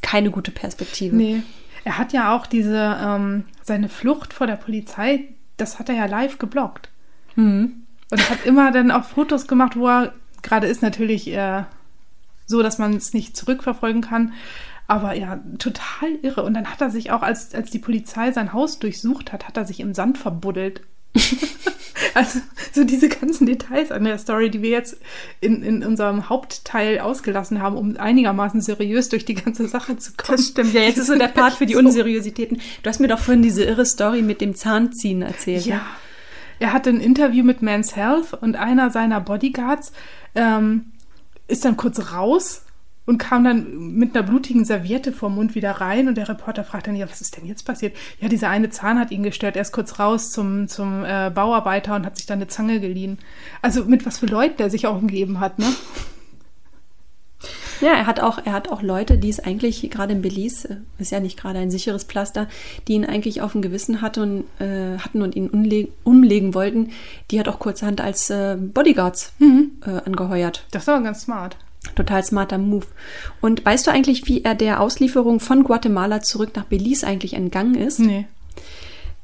keine 0.00 0.30
gute 0.30 0.52
Perspektive. 0.52 1.16
Nee. 1.16 1.42
Er 1.84 1.98
hat 1.98 2.12
ja 2.12 2.34
auch 2.34 2.46
diese, 2.46 2.98
ähm, 3.00 3.44
seine 3.62 3.88
Flucht 3.88 4.32
vor 4.32 4.46
der 4.46 4.56
Polizei, 4.56 5.28
das 5.56 5.78
hat 5.78 5.88
er 5.88 5.96
ja 5.96 6.06
live 6.06 6.38
geblockt. 6.38 6.90
Mhm. 7.34 7.82
Und 8.10 8.30
hat 8.30 8.46
immer 8.46 8.70
dann 8.70 8.90
auch 8.90 9.04
Fotos 9.04 9.48
gemacht, 9.48 9.76
wo 9.76 9.88
er 9.88 10.14
gerade 10.42 10.68
ist 10.68 10.80
natürlich 10.80 11.28
äh, 11.28 11.64
so, 12.46 12.62
dass 12.62 12.78
man 12.78 12.94
es 12.94 13.12
nicht 13.12 13.36
zurückverfolgen 13.36 14.02
kann. 14.02 14.32
Aber 14.86 15.14
ja, 15.14 15.40
total 15.58 16.10
irre. 16.22 16.44
Und 16.44 16.54
dann 16.54 16.70
hat 16.70 16.80
er 16.80 16.90
sich 16.90 17.10
auch, 17.10 17.22
als, 17.22 17.52
als 17.54 17.70
die 17.70 17.80
Polizei 17.80 18.30
sein 18.30 18.52
Haus 18.52 18.78
durchsucht 18.78 19.32
hat, 19.32 19.48
hat 19.48 19.56
er 19.56 19.64
sich 19.64 19.80
im 19.80 19.94
Sand 19.94 20.18
verbuddelt. 20.18 20.82
also 22.16 22.40
so 22.72 22.84
diese 22.84 23.08
ganzen 23.08 23.46
Details 23.46 23.92
an 23.92 24.04
der 24.04 24.16
Story, 24.16 24.50
die 24.50 24.62
wir 24.62 24.70
jetzt 24.70 24.96
in, 25.40 25.62
in 25.62 25.84
unserem 25.84 26.30
Hauptteil 26.30 26.98
ausgelassen 26.98 27.60
haben, 27.60 27.76
um 27.76 27.96
einigermaßen 27.96 28.62
seriös 28.62 29.10
durch 29.10 29.26
die 29.26 29.34
ganze 29.34 29.68
Sache 29.68 29.98
zu 29.98 30.12
kommen. 30.16 30.38
Das 30.38 30.46
stimmt, 30.48 30.72
ja, 30.72 30.80
jetzt 30.80 30.96
ist 30.96 31.08
so 31.08 31.16
der 31.16 31.28
Part 31.28 31.54
für 31.54 31.66
die. 31.66 31.76
Unseriositäten. 31.86 32.60
Du 32.82 32.88
hast 32.88 33.00
mir 33.00 33.08
doch 33.08 33.18
vorhin 33.18 33.42
diese 33.42 33.62
irre 33.62 33.84
Story 33.84 34.22
mit 34.22 34.40
dem 34.40 34.54
Zahnziehen 34.54 35.20
erzählt. 35.20 35.66
ne? 35.66 35.72
Ja. 35.72 35.86
Er 36.58 36.72
hatte 36.72 36.88
ein 36.88 37.00
Interview 37.00 37.44
mit 37.44 37.60
Men's 37.60 37.94
Health 37.96 38.32
und 38.32 38.56
einer 38.56 38.90
seiner 38.90 39.20
Bodyguards 39.20 39.92
ähm, 40.34 40.86
ist 41.48 41.66
dann 41.66 41.76
kurz 41.76 42.12
raus 42.12 42.62
und 43.06 43.18
kam 43.18 43.44
dann 43.44 43.92
mit 43.92 44.14
einer 44.14 44.26
blutigen 44.26 44.64
Serviette 44.64 45.12
vorm 45.12 45.36
Mund 45.36 45.54
wieder 45.54 45.70
rein 45.70 46.08
und 46.08 46.16
der 46.16 46.28
Reporter 46.28 46.64
fragt 46.64 46.88
dann, 46.88 46.96
ja, 46.96 47.08
was 47.08 47.20
ist 47.20 47.36
denn 47.36 47.46
jetzt 47.46 47.64
passiert? 47.64 47.96
Ja, 48.20 48.28
dieser 48.28 48.50
eine 48.50 48.68
Zahn 48.68 48.98
hat 48.98 49.12
ihn 49.12 49.22
gestört. 49.22 49.56
Er 49.56 49.62
ist 49.62 49.72
kurz 49.72 49.98
raus 49.98 50.32
zum, 50.32 50.68
zum 50.68 51.04
äh, 51.04 51.30
Bauarbeiter 51.32 51.94
und 51.94 52.04
hat 52.04 52.16
sich 52.16 52.26
dann 52.26 52.38
eine 52.38 52.48
Zange 52.48 52.80
geliehen. 52.80 53.18
Also 53.62 53.84
mit 53.84 54.04
was 54.04 54.18
für 54.18 54.26
Leuten 54.26 54.56
der 54.58 54.70
sich 54.70 54.86
auch 54.86 54.96
umgeben 54.96 55.40
hat, 55.40 55.58
ne? 55.58 55.66
Ja, 57.80 57.90
er 57.90 58.06
hat 58.06 58.20
auch, 58.20 58.38
er 58.44 58.52
hat 58.52 58.70
auch 58.70 58.80
Leute, 58.80 59.18
die 59.18 59.28
es 59.28 59.38
eigentlich 59.38 59.88
gerade 59.90 60.14
in 60.14 60.22
Belize, 60.22 60.82
ist 60.98 61.12
ja 61.12 61.20
nicht 61.20 61.38
gerade 61.38 61.58
ein 61.58 61.70
sicheres 61.70 62.04
Pflaster, 62.04 62.48
die 62.88 62.94
ihn 62.94 63.04
eigentlich 63.04 63.42
auf 63.42 63.52
dem 63.52 63.60
Gewissen 63.60 64.00
hatte 64.00 64.22
und, 64.22 64.44
äh, 64.60 64.96
hatten 64.98 65.20
und 65.20 65.36
ihn 65.36 65.50
umle 65.50 65.88
umlegen 66.02 66.54
wollten, 66.54 66.90
die 67.30 67.38
hat 67.38 67.48
auch 67.48 67.58
kurzerhand 67.58 68.00
als 68.00 68.30
äh, 68.30 68.56
Bodyguards 68.56 69.34
äh, 69.40 69.90
angeheuert. 70.06 70.64
Das 70.70 70.88
aber 70.88 71.02
ganz 71.02 71.22
smart. 71.22 71.58
Total 71.94 72.22
smarter 72.24 72.58
Move. 72.58 72.86
Und 73.40 73.64
weißt 73.64 73.86
du 73.86 73.90
eigentlich, 73.90 74.26
wie 74.26 74.44
er 74.44 74.54
der 74.54 74.80
Auslieferung 74.80 75.40
von 75.40 75.64
Guatemala 75.64 76.22
zurück 76.22 76.50
nach 76.54 76.64
Belize 76.64 77.06
eigentlich 77.06 77.34
entgangen 77.34 77.74
ist? 77.74 77.98
Nee. 77.98 78.26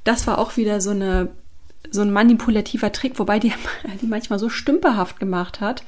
Das 0.04 0.26
war 0.26 0.38
auch 0.38 0.56
wieder 0.56 0.80
so 0.80 0.90
eine 0.90 1.28
so 1.90 2.00
ein 2.00 2.12
manipulativer 2.12 2.90
Trick, 2.92 3.18
wobei 3.18 3.38
die, 3.38 3.52
die 4.00 4.06
manchmal 4.06 4.38
so 4.38 4.48
stümperhaft 4.48 5.20
gemacht 5.20 5.60
hat, 5.60 5.84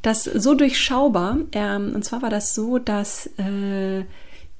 dass 0.00 0.24
so 0.24 0.54
durchschaubar. 0.54 1.38
Ähm, 1.52 1.92
und 1.94 2.04
zwar 2.04 2.22
war 2.22 2.30
das 2.30 2.54
so, 2.54 2.78
dass 2.78 3.26
äh, 3.38 4.04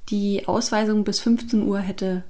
die 0.09 0.47
Ausweisung 0.47 1.03
bis 1.03 1.19
15 1.19 1.63
Uhr 1.63 1.79
hätte 1.79 2.23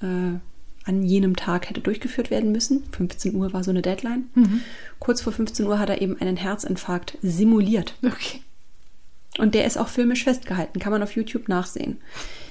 äh, 0.00 0.38
an 0.86 1.02
jenem 1.02 1.34
Tag 1.34 1.70
hätte 1.70 1.80
durchgeführt 1.80 2.30
werden 2.30 2.52
müssen. 2.52 2.84
15 2.92 3.34
Uhr 3.34 3.52
war 3.52 3.64
so 3.64 3.70
eine 3.70 3.82
Deadline. 3.82 4.24
Kurz 4.98 5.22
vor 5.22 5.32
15 5.32 5.66
Uhr 5.66 5.78
hat 5.78 5.88
er 5.88 6.02
eben 6.02 6.20
einen 6.20 6.36
Herzinfarkt 6.36 7.16
simuliert. 7.22 7.94
Okay. 8.04 8.42
Und 9.38 9.54
der 9.54 9.64
ist 9.64 9.76
auch 9.76 9.88
filmisch 9.88 10.24
festgehalten, 10.24 10.78
kann 10.78 10.92
man 10.92 11.02
auf 11.02 11.16
YouTube 11.16 11.48
nachsehen. 11.48 11.98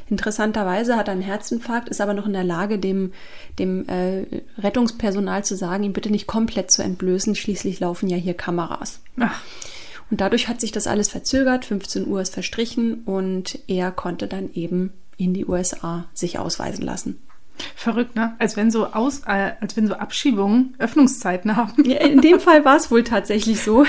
Interessanterweise 0.09 0.97
hat 0.97 1.07
er 1.07 1.13
einen 1.13 1.21
Herzinfarkt, 1.21 1.89
ist 1.89 2.01
aber 2.01 2.13
noch 2.13 2.25
in 2.25 2.33
der 2.33 2.43
Lage, 2.43 2.77
dem, 2.77 3.13
dem 3.57 3.87
äh, 3.87 4.25
Rettungspersonal 4.57 5.45
zu 5.45 5.55
sagen, 5.55 5.83
ihn 5.83 5.93
bitte 5.93 6.09
nicht 6.09 6.27
komplett 6.27 6.71
zu 6.71 6.83
entblößen. 6.83 7.35
Schließlich 7.35 7.79
laufen 7.79 8.09
ja 8.09 8.17
hier 8.17 8.33
Kameras. 8.33 8.99
Ach, 9.17 9.41
Und 10.11 10.19
dadurch 10.19 10.49
hat 10.49 10.59
sich 10.59 10.71
das 10.71 10.87
alles 10.87 11.09
verzögert. 11.09 11.65
15 11.65 12.05
Uhr 12.07 12.21
ist 12.21 12.33
verstrichen 12.33 13.03
und 13.05 13.59
er 13.67 13.91
konnte 13.91 14.27
dann 14.27 14.51
eben 14.53 14.91
in 15.17 15.33
die 15.33 15.45
USA 15.45 16.05
sich 16.13 16.37
ausweisen 16.37 16.83
lassen. 16.83 17.19
Verrückt, 17.75 18.15
ne? 18.15 18.35
Als 18.39 18.57
wenn 18.57 18.71
so 18.71 18.87
Aus, 18.87 19.21
äh, 19.27 19.51
als 19.59 19.77
wenn 19.77 19.87
so 19.87 19.95
Abschiebungen 19.95 20.75
Öffnungszeiten 20.79 21.55
haben. 21.55 21.83
Ja, 21.85 21.97
in 21.97 22.21
dem 22.21 22.39
Fall 22.39 22.65
war 22.65 22.77
es 22.77 22.91
wohl 22.91 23.03
tatsächlich 23.03 23.61
so. 23.61 23.85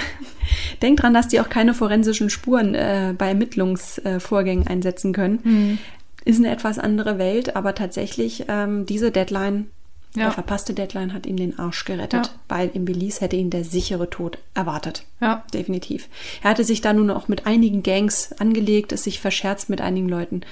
Denk 0.83 1.01
dran, 1.01 1.15
dass 1.15 1.29
die 1.29 1.41
auch 1.41 1.49
keine 1.49 1.75
forensischen 1.75 2.31
Spuren 2.31 2.75
äh, 2.75 3.15
bei 3.17 3.29
Ermittlungsvorgängen 3.29 4.67
einsetzen 4.67 5.13
können. 5.13 5.79
Ist 6.25 6.39
eine 6.39 6.51
etwas 6.51 6.79
andere 6.79 7.19
Welt, 7.19 7.57
aber 7.57 7.75
tatsächlich 7.75 8.45
ähm, 8.49 8.87
diese 8.87 9.11
Deadline, 9.11 9.67
Ja. 10.17 10.25
der 10.25 10.33
verpasste 10.33 10.75
Deadline, 10.75 11.13
hat 11.13 11.27
ihm 11.27 11.37
den 11.37 11.59
Arsch 11.59 11.85
gerettet, 11.85 12.27
Ja. 12.27 12.33
weil 12.49 12.71
in 12.73 12.85
Belize 12.85 13.21
hätte 13.21 13.35
ihn 13.35 13.51
der 13.51 13.65
sichere 13.65 14.09
Tod 14.11 14.39
erwartet. 14.55 15.05
Ja. 15.21 15.45
Definitiv. 15.53 16.09
Er 16.43 16.51
hatte 16.51 16.63
sich 16.63 16.81
da 16.81 16.93
nun 16.93 17.11
auch 17.11 17.27
mit 17.27 17.47
einigen 17.47 17.83
Gangs 17.83 18.31
angelegt, 18.39 18.93
es 18.93 19.03
sich 19.05 19.19
verscherzt 19.21 19.71
mit 19.71 19.81
einigen 19.81 20.09
Leuten. 20.09 20.43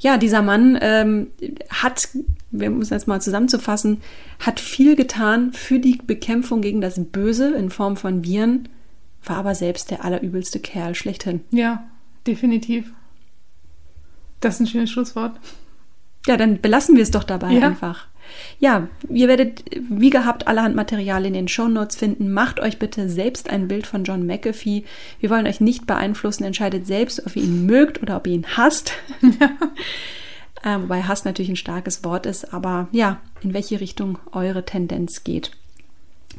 Ja, 0.00 0.16
dieser 0.16 0.40
Mann 0.40 0.78
ähm, 0.80 1.26
hat, 1.68 2.08
wir 2.50 2.70
müssen 2.70 2.94
jetzt 2.94 3.06
mal 3.06 3.20
zusammenzufassen, 3.20 4.00
hat 4.40 4.58
viel 4.60 4.96
getan 4.96 5.52
für 5.52 5.78
die 5.78 5.98
Bekämpfung 6.04 6.62
gegen 6.62 6.80
das 6.80 6.98
Böse 6.98 7.54
in 7.54 7.68
Form 7.70 7.96
von 7.98 8.24
Viren, 8.24 8.68
war 9.24 9.36
aber 9.36 9.54
selbst 9.54 9.90
der 9.90 10.04
allerübelste 10.04 10.58
Kerl 10.58 10.94
schlechthin. 10.94 11.40
Ja, 11.50 11.84
definitiv. 12.26 12.90
Das 14.40 14.54
ist 14.54 14.60
ein 14.60 14.66
schönes 14.66 14.90
Schlusswort. 14.90 15.38
Ja, 16.26 16.36
dann 16.36 16.60
belassen 16.60 16.96
wir 16.96 17.02
es 17.02 17.10
doch 17.10 17.24
dabei 17.24 17.52
Ja. 17.52 17.68
einfach. 17.68 18.06
Ja, 18.58 18.88
ihr 19.08 19.28
werdet 19.28 19.64
wie 19.90 20.10
gehabt 20.10 20.46
allerhand 20.46 20.74
Material 20.76 21.24
in 21.26 21.32
den 21.34 21.48
Shownotes 21.48 21.96
finden. 21.96 22.32
Macht 22.32 22.60
euch 22.60 22.78
bitte 22.78 23.08
selbst 23.08 23.50
ein 23.50 23.68
Bild 23.68 23.86
von 23.86 24.04
John 24.04 24.26
McAfee. 24.26 24.84
Wir 25.20 25.30
wollen 25.30 25.46
euch 25.46 25.60
nicht 25.60 25.86
beeinflussen. 25.86 26.44
Entscheidet 26.44 26.86
selbst, 26.86 27.26
ob 27.26 27.36
ihr 27.36 27.44
ihn 27.44 27.66
mögt 27.66 28.02
oder 28.02 28.16
ob 28.16 28.26
ihr 28.26 28.34
ihn 28.34 28.56
hasst. 28.56 28.92
äh, 30.62 30.78
wobei 30.78 31.02
Hass 31.02 31.24
natürlich 31.24 31.50
ein 31.50 31.56
starkes 31.56 32.04
Wort 32.04 32.26
ist, 32.26 32.52
aber 32.54 32.88
ja, 32.92 33.20
in 33.42 33.54
welche 33.54 33.80
Richtung 33.80 34.18
eure 34.32 34.64
Tendenz 34.64 35.24
geht. 35.24 35.52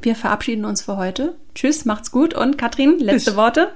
Wir 0.01 0.15
verabschieden 0.15 0.65
uns 0.65 0.81
für 0.81 0.97
heute. 0.97 1.35
Tschüss, 1.55 1.85
macht's 1.85 2.11
gut 2.11 2.33
und 2.33 2.57
Katrin, 2.57 2.99
letzte 2.99 3.31
Bis- 3.31 3.37
Worte. 3.37 3.73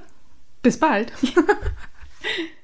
Bis 0.62 0.78
bald. 0.78 1.12